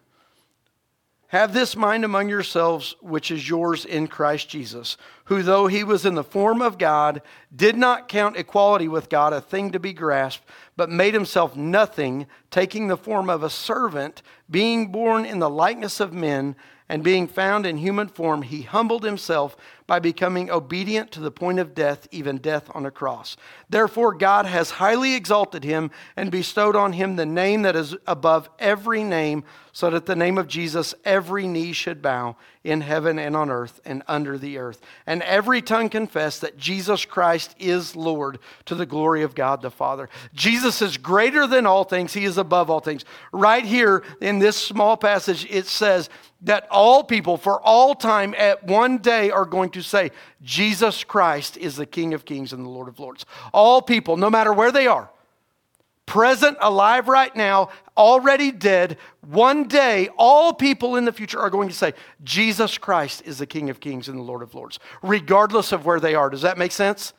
Have 1.35 1.53
this 1.53 1.75
mind 1.75 2.05
among 2.05 2.29
yourselves, 2.29 2.95
which 3.01 3.33
is 3.33 3.49
yours 3.49 3.85
in 3.85 4.07
Christ 4.07 4.49
Jesus, 4.49 4.97
who, 5.25 5.43
though 5.43 5.67
he 5.67 5.83
was 5.83 6.07
in 6.07 6.15
the 6.15 6.23
form 6.23 6.63
of 6.63 6.79
God, 6.79 7.23
did 7.53 7.77
not 7.77 8.07
count 8.07 8.37
equality 8.37 8.87
with 8.87 9.09
God 9.09 9.33
a 9.33 9.41
thing 9.41 9.73
to 9.73 9.81
be 9.81 9.93
grasped, 9.93 10.49
but 10.77 10.91
made 10.91 11.13
himself 11.13 11.57
nothing, 11.57 12.29
taking 12.53 12.87
the 12.87 12.97
form 12.97 13.29
of 13.29 13.43
a 13.43 13.51
servant, 13.51 14.23
being 14.49 14.93
born 14.93 15.27
in 15.27 15.41
the 15.41 15.51
likeness 15.51 15.99
of 15.99 16.13
men 16.13 16.55
and 16.89 17.03
being 17.03 17.27
found 17.27 17.67
in 17.67 17.79
human 17.79 18.09
form, 18.09 18.43
he 18.43 18.63
humbled 18.63 19.05
himself 19.05 19.57
by 19.87 19.99
becoming 19.99 20.51
obedient 20.51 21.11
to 21.13 21.21
the 21.21 21.31
point 21.31 21.59
of 21.59 21.75
death, 21.75 22.09
even 22.11 22.39
death 22.39 22.71
on 22.75 22.87
a 22.87 22.91
cross. 22.91 23.37
Therefore, 23.69 24.15
God 24.15 24.47
has 24.47 24.71
highly 24.71 25.15
exalted 25.15 25.63
him 25.63 25.91
and 26.17 26.31
bestowed 26.31 26.75
on 26.75 26.95
him 26.95 27.17
the 27.17 27.27
name 27.27 27.63
that 27.63 27.77
is 27.77 27.95
above 28.07 28.49
every 28.59 29.05
name, 29.05 29.45
so 29.73 29.91
that 29.91 30.07
the 30.07 30.17
name 30.17 30.39
of 30.39 30.47
Jesus 30.47 30.95
every 31.05 31.47
knee 31.49 31.73
should 31.73 32.01
bow 32.01 32.37
in 32.63 32.81
heaven 32.81 33.19
and 33.19 33.37
on 33.37 33.51
earth 33.51 33.81
and 33.85 34.03
under 34.09 34.39
the 34.39 34.57
earth, 34.57 34.81
and 35.07 35.21
every 35.23 35.61
tongue 35.61 35.91
confess 35.91 36.39
that 36.39 36.57
Jesus 36.57 37.05
Christ 37.05 37.55
is 37.59 37.95
Lord 37.95 38.39
to 38.65 38.75
the 38.75 38.87
glory 38.87 39.23
of 39.23 39.35
God 39.35 39.61
the 39.61 39.71
Father. 39.71 40.09
Jesus 40.33 40.81
is 40.81 40.97
greater 40.97 41.47
than 41.47 41.67
all 41.67 41.85
things, 41.85 42.15
he 42.15 42.25
is 42.25 42.39
above 42.39 42.71
all 42.71 42.81
things. 42.81 43.05
Right 43.33 43.65
here 43.65 44.03
in 44.21 44.39
this 44.39 44.57
small 44.57 44.97
passage, 44.97 45.47
it 45.51 45.67
says, 45.67 46.09
that 46.45 46.69
all 46.71 47.03
people 47.03 47.39
for 47.39 47.59
all 47.63 47.95
time 47.95 48.35
at 48.37 48.63
one 48.65 48.99
day 48.99 49.31
are 49.31 49.47
going 49.47 49.71
to 49.75 49.83
say, 49.83 50.11
Jesus 50.43 51.05
Christ 51.05 51.57
is 51.57 51.77
the 51.77 51.87
King 51.87 52.15
of 52.15 52.25
Kings 52.25 52.53
and 52.53 52.65
the 52.65 52.71
Lord 52.71 52.89
of 52.89 52.99
Lords. 52.99 53.27
All 53.53 53.83
people, 53.83 54.17
no 54.17 54.31
matter 54.31 54.53
where 54.53 54.73
they 54.73 54.87
are, 54.87 55.11
present, 56.07 56.57
alive 56.61 57.09
right 57.09 57.35
now, 57.35 57.71
already 57.97 58.51
dead, 58.51 58.99
one 59.23 59.69
day, 59.69 60.09
all 60.17 60.53
people 60.53 60.97
in 60.97 61.05
the 61.05 61.13
future 61.13 61.39
are 61.39 61.51
going 61.51 61.69
to 61.69 61.75
say, 61.75 61.93
Jesus 62.23 62.79
Christ 62.79 63.23
is 63.25 63.39
the 63.39 63.47
King 63.47 63.71
of 63.71 63.81
Kings 63.81 64.09
and 64.09 64.19
the 64.19 64.23
Lord 64.23 64.43
of 64.43 64.55
Lords, 64.55 64.79
regardless 65.03 65.73
of 65.73 65.87
where 65.87 66.01
they 66.01 66.15
are. 66.15 66.31
Does 66.31 66.43
that 66.43 66.59
make 66.59 66.73
sense? 66.73 67.13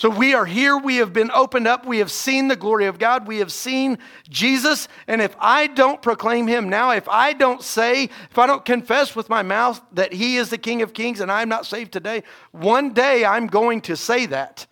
So 0.00 0.08
we 0.08 0.32
are 0.32 0.46
here. 0.46 0.78
We 0.78 0.96
have 0.96 1.12
been 1.12 1.30
opened 1.30 1.66
up. 1.66 1.84
We 1.84 1.98
have 1.98 2.10
seen 2.10 2.48
the 2.48 2.56
glory 2.56 2.86
of 2.86 2.98
God. 2.98 3.26
We 3.26 3.40
have 3.40 3.52
seen 3.52 3.98
Jesus. 4.30 4.88
And 5.06 5.20
if 5.20 5.36
I 5.38 5.66
don't 5.66 6.00
proclaim 6.00 6.46
him 6.46 6.70
now, 6.70 6.92
if 6.92 7.06
I 7.06 7.34
don't 7.34 7.62
say, 7.62 8.04
if 8.04 8.38
I 8.38 8.46
don't 8.46 8.64
confess 8.64 9.14
with 9.14 9.28
my 9.28 9.42
mouth 9.42 9.78
that 9.92 10.14
he 10.14 10.38
is 10.38 10.48
the 10.48 10.56
King 10.56 10.80
of 10.80 10.94
Kings 10.94 11.20
and 11.20 11.30
I'm 11.30 11.50
not 11.50 11.66
saved 11.66 11.92
today, 11.92 12.22
one 12.50 12.94
day 12.94 13.26
I'm 13.26 13.46
going 13.46 13.82
to 13.82 13.94
say 13.94 14.24
that, 14.24 14.66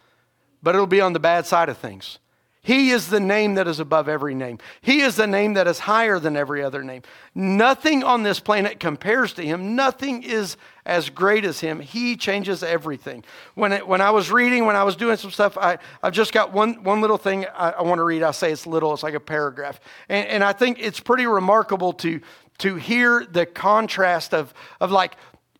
but 0.62 0.74
it'll 0.74 0.86
be 0.86 1.02
on 1.02 1.12
the 1.12 1.20
bad 1.20 1.44
side 1.44 1.68
of 1.68 1.76
things. 1.76 2.20
He 2.62 2.90
is 2.90 3.08
the 3.08 3.20
name 3.20 3.54
that 3.56 3.68
is 3.68 3.80
above 3.80 4.08
every 4.08 4.34
name. 4.34 4.58
He 4.80 5.00
is 5.00 5.16
the 5.16 5.26
name 5.26 5.54
that 5.54 5.66
is 5.66 5.78
higher 5.78 6.18
than 6.18 6.38
every 6.38 6.62
other 6.62 6.82
name. 6.82 7.02
Nothing 7.34 8.02
on 8.02 8.22
this 8.22 8.40
planet 8.40 8.80
compares 8.80 9.34
to 9.34 9.44
him. 9.44 9.76
Nothing 9.76 10.22
is 10.22 10.56
as 10.88 11.10
great 11.10 11.44
as 11.44 11.60
him. 11.60 11.80
He 11.80 12.16
changes 12.16 12.62
everything. 12.62 13.22
When, 13.54 13.72
it, 13.72 13.86
when 13.86 14.00
I 14.00 14.10
was 14.10 14.32
reading, 14.32 14.64
when 14.64 14.74
I 14.74 14.84
was 14.84 14.96
doing 14.96 15.18
some 15.18 15.30
stuff, 15.30 15.58
I, 15.58 15.78
I've 16.02 16.14
just 16.14 16.32
got 16.32 16.52
one, 16.52 16.82
one 16.82 17.02
little 17.02 17.18
thing 17.18 17.44
I, 17.54 17.72
I 17.72 17.82
want 17.82 17.98
to 17.98 18.04
read. 18.04 18.22
I 18.22 18.30
say 18.30 18.50
it's 18.50 18.66
little, 18.66 18.94
it's 18.94 19.02
like 19.02 19.14
a 19.14 19.20
paragraph. 19.20 19.78
And, 20.08 20.26
and 20.26 20.42
I 20.42 20.54
think 20.54 20.78
it's 20.80 20.98
pretty 20.98 21.26
remarkable 21.26 21.92
to, 21.92 22.20
to 22.58 22.76
hear 22.76 23.26
the 23.30 23.44
contrast 23.44 24.32
of, 24.32 24.54
of 24.80 24.90
like, 24.90 25.16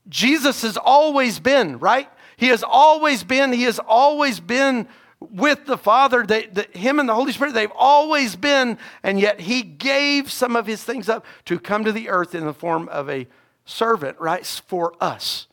Jesus 0.08 0.62
has 0.62 0.78
always 0.78 1.38
been, 1.38 1.78
right? 1.78 2.08
He 2.38 2.46
has 2.46 2.64
always 2.66 3.22
been, 3.22 3.52
he 3.52 3.64
has 3.64 3.78
always 3.78 4.40
been 4.40 4.88
with 5.20 5.66
the 5.66 5.76
Father, 5.76 6.24
they, 6.24 6.46
the, 6.46 6.62
Him 6.72 7.00
and 7.00 7.08
the 7.08 7.14
Holy 7.14 7.32
Spirit, 7.32 7.52
they've 7.52 7.70
always 7.76 8.34
been, 8.34 8.78
and 9.02 9.20
yet 9.20 9.40
He 9.40 9.62
gave 9.62 10.32
some 10.32 10.56
of 10.56 10.66
His 10.66 10.82
things 10.82 11.08
up 11.08 11.26
to 11.44 11.58
come 11.58 11.84
to 11.84 11.92
the 11.92 12.08
earth 12.08 12.34
in 12.34 12.46
the 12.46 12.54
form 12.54 12.88
of 12.88 13.10
a 13.10 13.26
servant, 13.68 14.18
right? 14.18 14.44
For 14.44 14.94
us. 15.00 15.46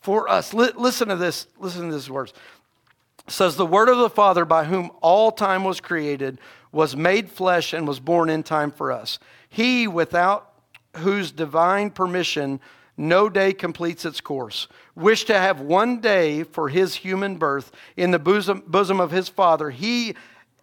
For 0.00 0.28
us. 0.28 0.54
L- 0.54 0.70
listen 0.76 1.08
to 1.08 1.16
this. 1.16 1.46
Listen 1.58 1.88
to 1.88 1.94
these 1.94 2.08
words. 2.08 2.32
It 3.26 3.32
says, 3.32 3.56
The 3.56 3.66
Word 3.66 3.88
of 3.88 3.98
the 3.98 4.10
Father, 4.10 4.44
by 4.44 4.64
whom 4.64 4.90
all 5.02 5.32
time 5.32 5.64
was 5.64 5.80
created, 5.80 6.38
was 6.72 6.96
made 6.96 7.30
flesh 7.30 7.72
and 7.72 7.86
was 7.86 8.00
born 8.00 8.30
in 8.30 8.42
time 8.42 8.70
for 8.70 8.92
us. 8.92 9.18
He, 9.48 9.86
without 9.86 10.52
whose 10.96 11.32
divine 11.32 11.90
permission 11.90 12.60
no 12.96 13.28
day 13.28 13.52
completes 13.52 14.06
its 14.06 14.22
course. 14.22 14.68
Wish 14.94 15.24
to 15.24 15.38
have 15.38 15.60
one 15.60 16.00
day 16.00 16.44
for 16.44 16.70
his 16.70 16.94
human 16.94 17.36
birth 17.36 17.70
in 17.96 18.10
the 18.10 18.18
bosom, 18.18 18.62
bosom 18.66 19.00
of 19.00 19.10
his 19.10 19.28
Father. 19.28 19.68
He 19.70 20.14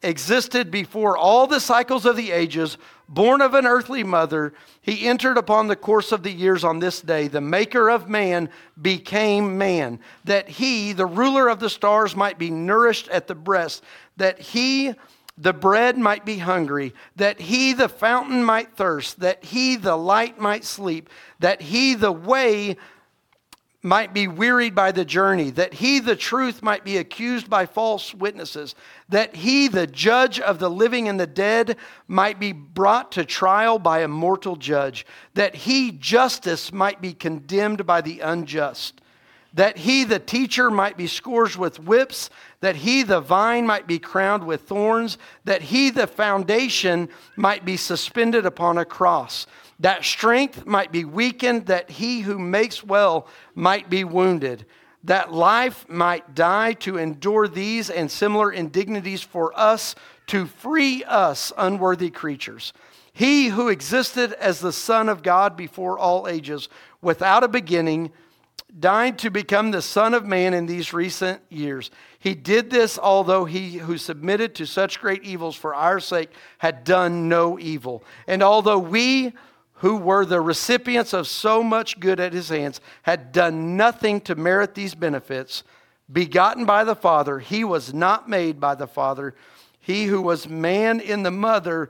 existed 0.04 0.70
before 0.70 1.18
all 1.18 1.48
the 1.48 1.60
cycles 1.60 2.06
of 2.06 2.16
the 2.16 2.32
ages, 2.32 2.78
born 3.08 3.42
of 3.42 3.54
an 3.54 3.66
earthly 3.66 4.04
mother. 4.04 4.54
He 4.82 5.08
entered 5.08 5.38
upon 5.38 5.68
the 5.68 5.76
course 5.76 6.12
of 6.12 6.24
the 6.24 6.32
years 6.32 6.64
on 6.64 6.80
this 6.80 7.02
day. 7.02 7.28
The 7.28 7.42
maker 7.42 7.90
of 7.90 8.10
man 8.10 8.50
became 8.82 9.58
man, 9.58 10.00
that 10.26 10.50
he, 10.50 10.94
the 10.94 11.06
ruler 11.06 11.48
of 11.48 11.60
the 11.60 11.70
stars, 11.70 12.16
might 12.16 12.38
be 12.38 12.50
nourished 12.50 13.08
at 13.10 13.28
the 13.28 13.36
breast, 13.36 13.84
that 14.18 14.40
he, 14.40 14.94
the 15.38 15.54
bread 15.54 15.98
might 15.98 16.26
be 16.26 16.38
hungry, 16.38 16.94
that 17.16 17.40
he 17.40 17.74
the 17.74 17.90
fountain 17.90 18.44
might 18.44 18.76
thirst, 18.76 19.20
that 19.20 19.44
he 19.44 19.76
the 19.76 19.96
light 19.96 20.40
might 20.40 20.64
sleep, 20.64 21.10
that 21.40 21.62
he 21.62 21.96
the 21.96 22.12
way 22.12 22.78
might 23.84 24.14
be 24.14 24.28
wearied 24.28 24.74
by 24.74 24.92
the 24.92 25.04
journey, 25.04 25.52
that 25.52 25.74
he 25.74 26.00
the 26.00 26.16
truth 26.16 26.64
might 26.64 26.86
be 26.86 26.98
accused 26.98 27.50
by 27.50 27.66
false 27.66 28.14
witnesses, 28.14 28.74
that 29.10 29.36
he 29.36 29.68
the 29.68 29.86
judge 29.86 30.40
of 30.40 30.58
the 30.58 30.70
living 30.70 31.10
and 31.10 31.20
the 31.20 31.28
dead 31.28 31.76
might 32.08 32.40
be 32.40 32.54
brought 32.54 33.12
to 33.12 33.26
trial 33.26 33.78
by 33.78 34.00
a 34.00 34.08
mortal 34.08 34.56
judge, 34.56 35.06
that 35.34 35.54
he 35.54 35.92
justice 35.92 36.72
might 36.72 37.02
be 37.02 37.14
condemned 37.14 37.86
by 37.86 38.00
the 38.00 38.22
unjust 38.22 39.02
that 39.54 39.78
he, 39.78 40.04
the 40.04 40.20
teacher, 40.20 40.72
might 40.72 40.98
be 40.98 41.08
scourged 41.08 41.58
with 41.58 41.80
whips, 41.80 42.30
that 42.62 42.76
he, 42.76 43.04
the 43.04 43.22
vine, 43.22 43.68
might 43.68 43.86
be 43.86 44.00
crowned 44.00 44.46
with 44.46 44.62
thorns, 44.62 45.18
that 45.46 45.62
he, 45.62 45.92
the 45.92 46.08
foundation, 46.08 47.08
might 47.36 47.64
be 47.64 47.78
suspended 47.78 48.46
upon 48.46 48.80
a 48.80 48.86
cross, 48.86 49.46
that 49.84 50.06
strength 50.06 50.66
might 50.66 50.94
be 50.94 51.04
weakened, 51.04 51.66
that 51.66 51.90
he 51.90 52.22
who 52.22 52.40
makes 52.40 52.82
well 52.82 53.28
might 53.54 53.90
be 53.90 54.06
wounded, 54.06 54.66
that 55.04 55.34
life 55.34 55.86
might 55.90 56.34
die 56.34 56.72
to 56.72 56.98
endure 56.98 57.50
these 57.50 57.90
and 57.90 58.10
similar 58.10 58.50
indignities 58.50 59.22
for 59.22 59.52
us, 59.60 59.94
to 60.28 60.46
free 60.46 61.04
us, 61.04 61.52
unworthy 61.58 62.10
creatures. 62.10 62.72
He 63.12 63.50
who 63.50 63.68
existed 63.68 64.32
as 64.34 64.62
the 64.62 64.72
Son 64.72 65.10
of 65.10 65.22
God 65.22 65.58
before 65.58 66.00
all 66.00 66.30
ages, 66.30 66.70
without 67.02 67.44
a 67.44 67.50
beginning, 67.50 68.14
died 68.80 69.20
to 69.20 69.30
become 69.30 69.72
the 69.72 69.82
Son 69.82 70.14
of 70.14 70.26
Man 70.26 70.54
in 70.54 70.66
these 70.66 70.94
recent 70.94 71.42
years. 71.50 71.92
He 72.20 72.36
did 72.36 72.70
this 72.70 72.98
although 72.98 73.44
he 73.44 73.80
who 73.80 73.98
submitted 73.98 74.56
to 74.56 74.66
such 74.66 75.02
great 75.02 75.26
evils 75.26 75.58
for 75.58 75.76
our 75.76 76.00
sake 76.00 76.30
had 76.60 76.86
done 76.86 77.28
no 77.28 77.60
evil. 77.60 78.02
And 78.28 78.42
although 78.42 78.80
we 78.80 79.34
who 79.84 79.98
were 79.98 80.24
the 80.26 80.40
recipients 80.40 81.12
of 81.12 81.28
so 81.28 81.62
much 81.62 82.00
good 82.00 82.18
at 82.18 82.32
his 82.32 82.48
hands 82.48 82.80
had 83.02 83.34
done 83.34 83.76
nothing 83.76 84.22
to 84.22 84.34
merit 84.34 84.74
these 84.76 84.96
benefits, 84.96 85.62
begotten 86.10 86.64
by 86.64 86.86
the 86.86 86.96
Father, 86.96 87.40
he 87.40 87.66
was 87.66 87.94
not 87.94 88.30
made 88.30 88.62
by 88.62 88.74
the 88.76 88.88
Father. 88.88 89.36
He 89.82 90.06
who 90.06 90.22
was 90.22 90.48
man 90.48 91.02
in 91.02 91.24
the 91.24 91.32
mother, 91.32 91.90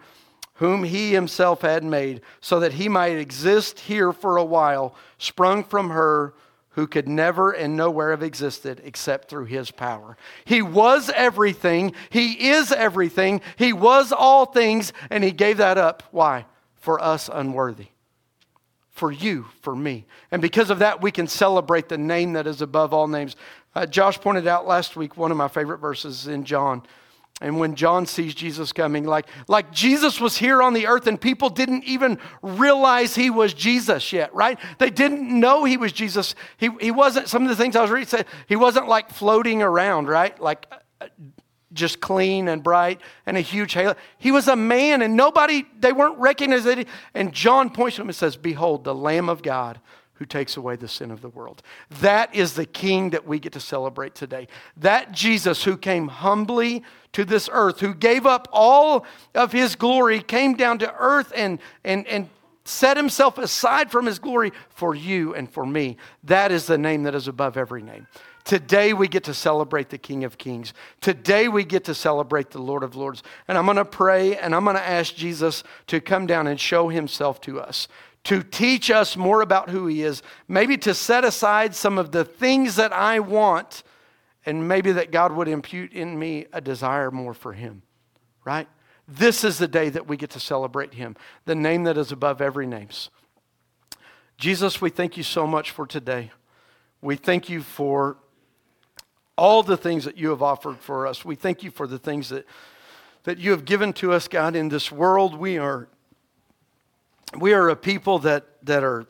whom 0.56 0.84
he 0.84 1.14
himself 1.14 1.62
had 1.62 1.84
made, 1.84 2.22
so 2.42 2.60
that 2.62 2.74
he 2.74 2.90
might 2.90 3.20
exist 3.20 3.82
here 3.82 4.12
for 4.12 4.38
a 4.38 4.44
while, 4.44 4.96
sprung 5.20 5.64
from 5.64 5.92
her 5.92 6.34
who 6.70 6.88
could 6.88 7.08
never 7.08 7.52
and 7.52 7.78
nowhere 7.78 8.10
have 8.10 8.24
existed 8.24 8.82
except 8.84 9.30
through 9.30 9.46
his 9.46 9.70
power. 9.70 10.18
He 10.46 10.64
was 10.64 11.12
everything. 11.12 11.94
He 12.10 12.50
is 12.50 12.72
everything. 12.72 13.42
He 13.56 13.72
was 13.72 14.12
all 14.12 14.48
things, 14.48 14.94
and 15.12 15.24
he 15.24 15.30
gave 15.30 15.58
that 15.58 15.78
up. 15.78 16.02
Why? 16.10 16.48
For 16.84 17.02
us 17.02 17.30
unworthy. 17.32 17.88
For 18.92 19.12
you, 19.12 19.48
for 19.62 19.76
me. 19.76 20.06
And 20.32 20.42
because 20.42 20.70
of 20.70 20.80
that, 20.80 21.02
we 21.02 21.12
can 21.12 21.28
celebrate 21.28 21.90
the 21.90 21.98
name 21.98 22.34
that 22.34 22.46
is 22.46 22.62
above 22.62 22.94
all 22.94 23.08
names. 23.08 23.36
Uh, 23.74 23.86
Josh 23.86 24.20
pointed 24.20 24.48
out 24.48 24.68
last 24.68 24.96
week 24.96 25.18
one 25.18 25.32
of 25.32 25.38
my 25.38 25.48
favorite 25.48 25.80
verses 25.80 26.28
in 26.28 26.44
John 26.44 26.84
and 27.42 27.60
when 27.60 27.76
John 27.76 28.06
sees 28.06 28.34
Jesus 28.34 28.72
coming, 28.72 29.04
like, 29.06 29.28
like 29.48 29.72
Jesus 29.72 30.22
was 30.22 30.38
here 30.38 30.62
on 30.62 30.74
the 30.74 30.88
earth 30.88 31.08
and 31.08 31.20
people 31.20 31.50
didn't 31.50 31.84
even 31.84 32.20
realize 32.42 33.16
he 33.16 33.30
was 33.30 33.54
Jesus 33.54 34.14
yet, 34.14 34.34
right? 34.34 34.58
They 34.78 34.90
didn't 34.90 35.28
know 35.28 35.66
he 35.66 35.76
was 35.76 35.92
Jesus. 35.92 36.36
He, 36.58 36.70
he 36.80 36.92
wasn't, 36.92 37.28
some 37.28 37.44
of 37.44 37.50
the 37.50 37.56
things 37.56 37.76
I 37.76 37.82
was 37.82 37.92
reading 37.92 38.08
said, 38.08 38.28
he 38.48 38.56
wasn't 38.56 38.88
like 38.88 39.10
floating 39.10 39.62
around, 39.62 40.08
right? 40.08 40.40
Like 40.40 40.68
uh, 41.02 41.08
just 41.74 42.00
clean 42.00 42.48
and 42.48 42.64
bright 42.64 43.02
and 43.26 43.38
a 43.38 43.42
huge 43.42 43.74
halo. 43.74 43.96
He 44.18 44.32
was 44.32 44.48
a 44.48 44.56
man 44.56 45.02
and 45.02 45.16
nobody, 45.16 45.66
they 45.80 45.94
weren't 45.94 46.18
recognizing. 46.18 46.86
And 47.14 47.34
John 47.34 47.70
points 47.70 47.96
to 47.98 48.04
him 48.04 48.10
and 48.10 48.16
says, 48.16 48.36
Behold, 48.36 48.84
the 48.84 48.96
Lamb 48.96 49.30
of 49.30 49.42
God 49.42 49.80
who 50.16 50.26
takes 50.26 50.56
away 50.56 50.76
the 50.76 50.88
sin 50.88 51.12
of 51.12 51.22
the 51.22 51.30
world. 51.30 51.62
That 52.02 52.34
is 52.34 52.54
the 52.54 52.66
king 52.66 53.10
that 53.10 53.28
we 53.28 53.40
get 53.40 53.54
to 53.54 53.60
celebrate 53.60 54.16
today. 54.16 54.48
That 54.78 55.12
Jesus 55.12 55.64
who 55.64 55.76
came 55.76 56.08
humbly 56.08 56.84
to 57.14 57.26
this 57.26 57.50
earth, 57.52 57.80
who 57.80 57.94
gave 57.94 58.26
up 58.26 58.48
all 58.52 59.06
of 59.34 59.52
his 59.52 59.76
glory, 59.76 60.22
came 60.22 60.56
down 60.56 60.80
to 60.80 60.94
earth 60.98 61.34
and, 61.36 61.60
and, 61.84 62.08
and 62.08 62.30
set 62.64 62.96
himself 62.96 63.38
aside 63.38 63.92
from 63.92 64.06
his 64.06 64.20
glory 64.20 64.52
for 64.70 64.96
you 64.96 65.34
and 65.34 65.52
for 65.52 65.66
me. 65.66 65.98
That 66.24 66.52
is 66.52 66.68
the 66.68 66.78
name 66.78 67.04
that 67.04 67.16
is 67.16 67.28
above 67.28 67.58
every 67.58 67.82
name. 67.82 68.08
Today 68.44 68.92
we 68.92 69.08
get 69.08 69.24
to 69.26 69.34
celebrate 69.34 69.90
the 69.90 69.98
King 69.98 70.26
of 70.26 70.38
Kings. 70.38 70.74
Today 71.00 71.48
we 71.48 71.64
get 71.64 71.86
to 71.86 71.96
celebrate 71.96 72.52
the 72.52 72.62
Lord 72.62 72.84
of 72.84 72.96
Lords. 72.96 73.24
And 73.48 73.58
I'm 73.58 73.66
going 73.66 73.78
to 73.78 73.86
pray 73.86 74.36
and 74.38 74.54
I'm 74.54 74.66
going 74.66 74.76
to 74.76 74.86
ask 74.86 75.16
Jesus 75.16 75.64
to 75.88 76.02
come 76.02 76.28
down 76.28 76.48
and 76.48 76.60
show 76.60 76.90
himself 76.90 77.40
to 77.42 77.62
us, 77.62 77.88
to 78.26 78.44
teach 78.44 78.92
us 78.92 79.16
more 79.16 79.42
about 79.42 79.70
who 79.70 79.88
He 79.88 80.04
is, 80.04 80.22
maybe 80.48 80.78
to 80.80 80.94
set 80.94 81.24
aside 81.24 81.74
some 81.74 81.98
of 81.98 82.12
the 82.12 82.26
things 82.26 82.76
that 82.76 82.92
I 82.92 83.20
want, 83.20 83.84
and 84.46 84.68
maybe 84.68 84.92
that 84.94 85.12
God 85.12 85.32
would 85.34 85.48
impute 85.48 85.94
in 85.94 86.20
me 86.20 86.46
a 86.52 86.60
desire 86.60 87.12
more 87.12 87.34
for 87.34 87.54
Him, 87.54 87.82
right? 88.44 88.68
This 89.08 89.44
is 89.44 89.58
the 89.58 89.68
day 89.68 89.90
that 89.90 90.08
we 90.08 90.18
get 90.18 90.32
to 90.32 90.40
celebrate 90.40 90.94
Him, 90.94 91.16
the 91.46 91.56
name 91.56 91.84
that 91.84 91.98
is 91.98 92.12
above 92.12 92.42
every 92.42 92.68
name. 92.68 92.90
Jesus, 94.38 94.82
we 94.82 94.90
thank 94.90 95.16
you 95.16 95.24
so 95.24 95.46
much 95.46 95.72
for 95.72 95.86
today. 95.86 96.32
We 97.02 97.16
thank 97.18 97.50
you 97.50 97.62
for 97.62 98.18
all 99.38 99.64
the 99.64 99.78
things 99.78 100.06
that 100.06 100.18
you 100.18 100.30
have 100.30 100.42
offered 100.42 100.80
for 100.80 101.08
us. 101.08 101.26
We 101.26 101.36
thank 101.36 101.64
you 101.64 101.72
for 101.72 101.88
the 101.88 101.98
things 101.98 102.30
that, 102.30 102.46
that 103.24 103.38
you 103.40 103.52
have 103.52 103.66
given 103.66 103.94
to 103.94 104.14
us, 104.14 104.28
God, 104.28 104.56
in 104.56 104.70
this 104.70 104.92
world. 104.92 105.38
We 105.38 105.58
are 105.58 105.88
we 107.38 107.54
are 107.54 107.70
a 107.70 107.76
people 107.76 108.20
that, 108.20 108.46
that 108.64 108.84
are 108.84 109.08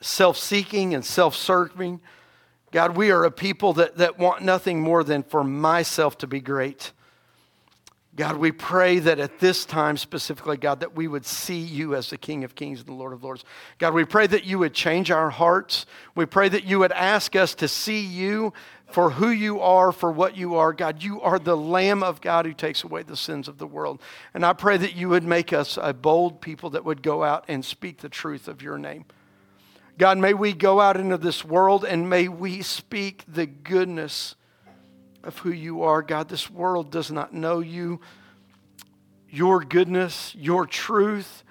self 0.00 0.36
seeking 0.36 0.94
and 0.94 1.04
self 1.04 1.34
serving. 1.34 2.00
God, 2.70 2.96
we 2.96 3.10
are 3.10 3.24
a 3.24 3.30
people 3.30 3.74
that, 3.74 3.98
that 3.98 4.18
want 4.18 4.42
nothing 4.42 4.80
more 4.80 5.04
than 5.04 5.22
for 5.22 5.44
myself 5.44 6.16
to 6.18 6.26
be 6.26 6.40
great. 6.40 6.92
God, 8.14 8.36
we 8.36 8.52
pray 8.52 8.98
that 8.98 9.18
at 9.18 9.38
this 9.38 9.64
time 9.64 9.96
specifically, 9.96 10.58
God, 10.58 10.80
that 10.80 10.94
we 10.94 11.08
would 11.08 11.24
see 11.24 11.58
you 11.58 11.94
as 11.94 12.10
the 12.10 12.18
King 12.18 12.44
of 12.44 12.54
Kings 12.54 12.80
and 12.80 12.88
the 12.88 12.92
Lord 12.92 13.14
of 13.14 13.24
Lords. 13.24 13.44
God, 13.78 13.94
we 13.94 14.04
pray 14.04 14.26
that 14.26 14.44
you 14.44 14.58
would 14.58 14.74
change 14.74 15.10
our 15.10 15.30
hearts. 15.30 15.86
We 16.14 16.26
pray 16.26 16.50
that 16.50 16.64
you 16.64 16.78
would 16.78 16.92
ask 16.92 17.34
us 17.36 17.54
to 17.56 17.68
see 17.68 18.00
you 18.00 18.52
for 18.92 19.10
who 19.10 19.30
you 19.30 19.60
are, 19.60 19.92
for 19.92 20.12
what 20.12 20.36
you 20.36 20.56
are. 20.56 20.72
God, 20.72 21.02
you 21.02 21.20
are 21.20 21.38
the 21.38 21.56
Lamb 21.56 22.02
of 22.02 22.20
God 22.20 22.46
who 22.46 22.52
takes 22.52 22.84
away 22.84 23.02
the 23.02 23.16
sins 23.16 23.48
of 23.48 23.58
the 23.58 23.66
world. 23.66 24.00
And 24.34 24.44
I 24.44 24.52
pray 24.52 24.76
that 24.76 24.94
you 24.94 25.08
would 25.08 25.24
make 25.24 25.52
us 25.52 25.78
a 25.80 25.92
bold 25.92 26.40
people 26.40 26.70
that 26.70 26.84
would 26.84 27.02
go 27.02 27.24
out 27.24 27.44
and 27.48 27.64
speak 27.64 27.98
the 27.98 28.08
truth 28.08 28.48
of 28.48 28.62
your 28.62 28.78
name. 28.78 29.04
God, 29.98 30.18
may 30.18 30.34
we 30.34 30.52
go 30.52 30.80
out 30.80 30.96
into 30.96 31.18
this 31.18 31.44
world 31.44 31.84
and 31.84 32.08
may 32.08 32.28
we 32.28 32.62
speak 32.62 33.24
the 33.28 33.46
goodness 33.46 34.34
of 35.22 35.38
who 35.38 35.50
you 35.50 35.82
are. 35.82 36.02
God, 36.02 36.28
this 36.28 36.50
world 36.50 36.90
does 36.90 37.10
not 37.10 37.32
know 37.32 37.60
you, 37.60 38.00
your 39.28 39.62
goodness, 39.64 40.34
your 40.36 40.66
truth. 40.66 41.44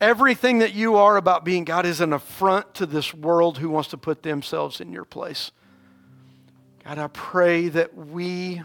Everything 0.00 0.60
that 0.60 0.72
you 0.72 0.96
are 0.96 1.16
about 1.16 1.44
being 1.44 1.64
God 1.64 1.84
is 1.84 2.00
an 2.00 2.12
affront 2.12 2.74
to 2.74 2.86
this 2.86 3.12
world 3.12 3.58
who 3.58 3.68
wants 3.68 3.90
to 3.90 3.98
put 3.98 4.22
themselves 4.22 4.80
in 4.80 4.92
your 4.92 5.04
place. 5.04 5.50
God, 6.84 6.98
I 6.98 7.06
pray 7.08 7.68
that 7.68 7.94
we, 7.96 8.62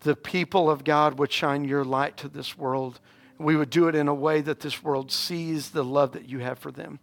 the 0.00 0.16
people 0.16 0.70
of 0.70 0.84
God, 0.84 1.18
would 1.18 1.30
shine 1.30 1.64
your 1.64 1.84
light 1.84 2.16
to 2.18 2.28
this 2.28 2.56
world. 2.56 3.00
We 3.38 3.56
would 3.56 3.70
do 3.70 3.88
it 3.88 3.94
in 3.94 4.08
a 4.08 4.14
way 4.14 4.40
that 4.40 4.60
this 4.60 4.82
world 4.82 5.12
sees 5.12 5.70
the 5.70 5.84
love 5.84 6.12
that 6.12 6.28
you 6.28 6.38
have 6.38 6.58
for 6.58 6.70
them. 6.70 7.00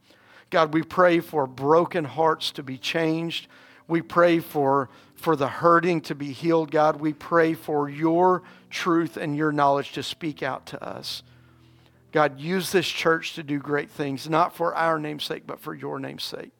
God, 0.49 0.73
we 0.73 0.83
pray 0.83 1.19
for 1.19 1.47
broken 1.47 2.05
hearts 2.05 2.51
to 2.51 2.63
be 2.63 2.77
changed. 2.77 3.47
We 3.87 4.01
pray 4.01 4.39
for, 4.39 4.89
for 5.15 5.35
the 5.35 5.47
hurting 5.47 6.01
to 6.01 6.15
be 6.15 6.31
healed, 6.31 6.71
God. 6.71 6.99
We 6.99 7.13
pray 7.13 7.53
for 7.53 7.89
your 7.89 8.43
truth 8.69 9.17
and 9.17 9.35
your 9.35 9.51
knowledge 9.51 9.93
to 9.93 10.03
speak 10.03 10.43
out 10.43 10.65
to 10.67 10.83
us. 10.83 11.23
God, 12.11 12.39
use 12.39 12.71
this 12.71 12.87
church 12.87 13.35
to 13.35 13.43
do 13.43 13.59
great 13.59 13.89
things, 13.89 14.29
not 14.29 14.55
for 14.55 14.75
our 14.75 14.99
name's 14.99 15.23
sake, 15.23 15.43
but 15.45 15.59
for 15.59 15.73
your 15.73 15.99
name's 15.99 16.23
sake. 16.23 16.51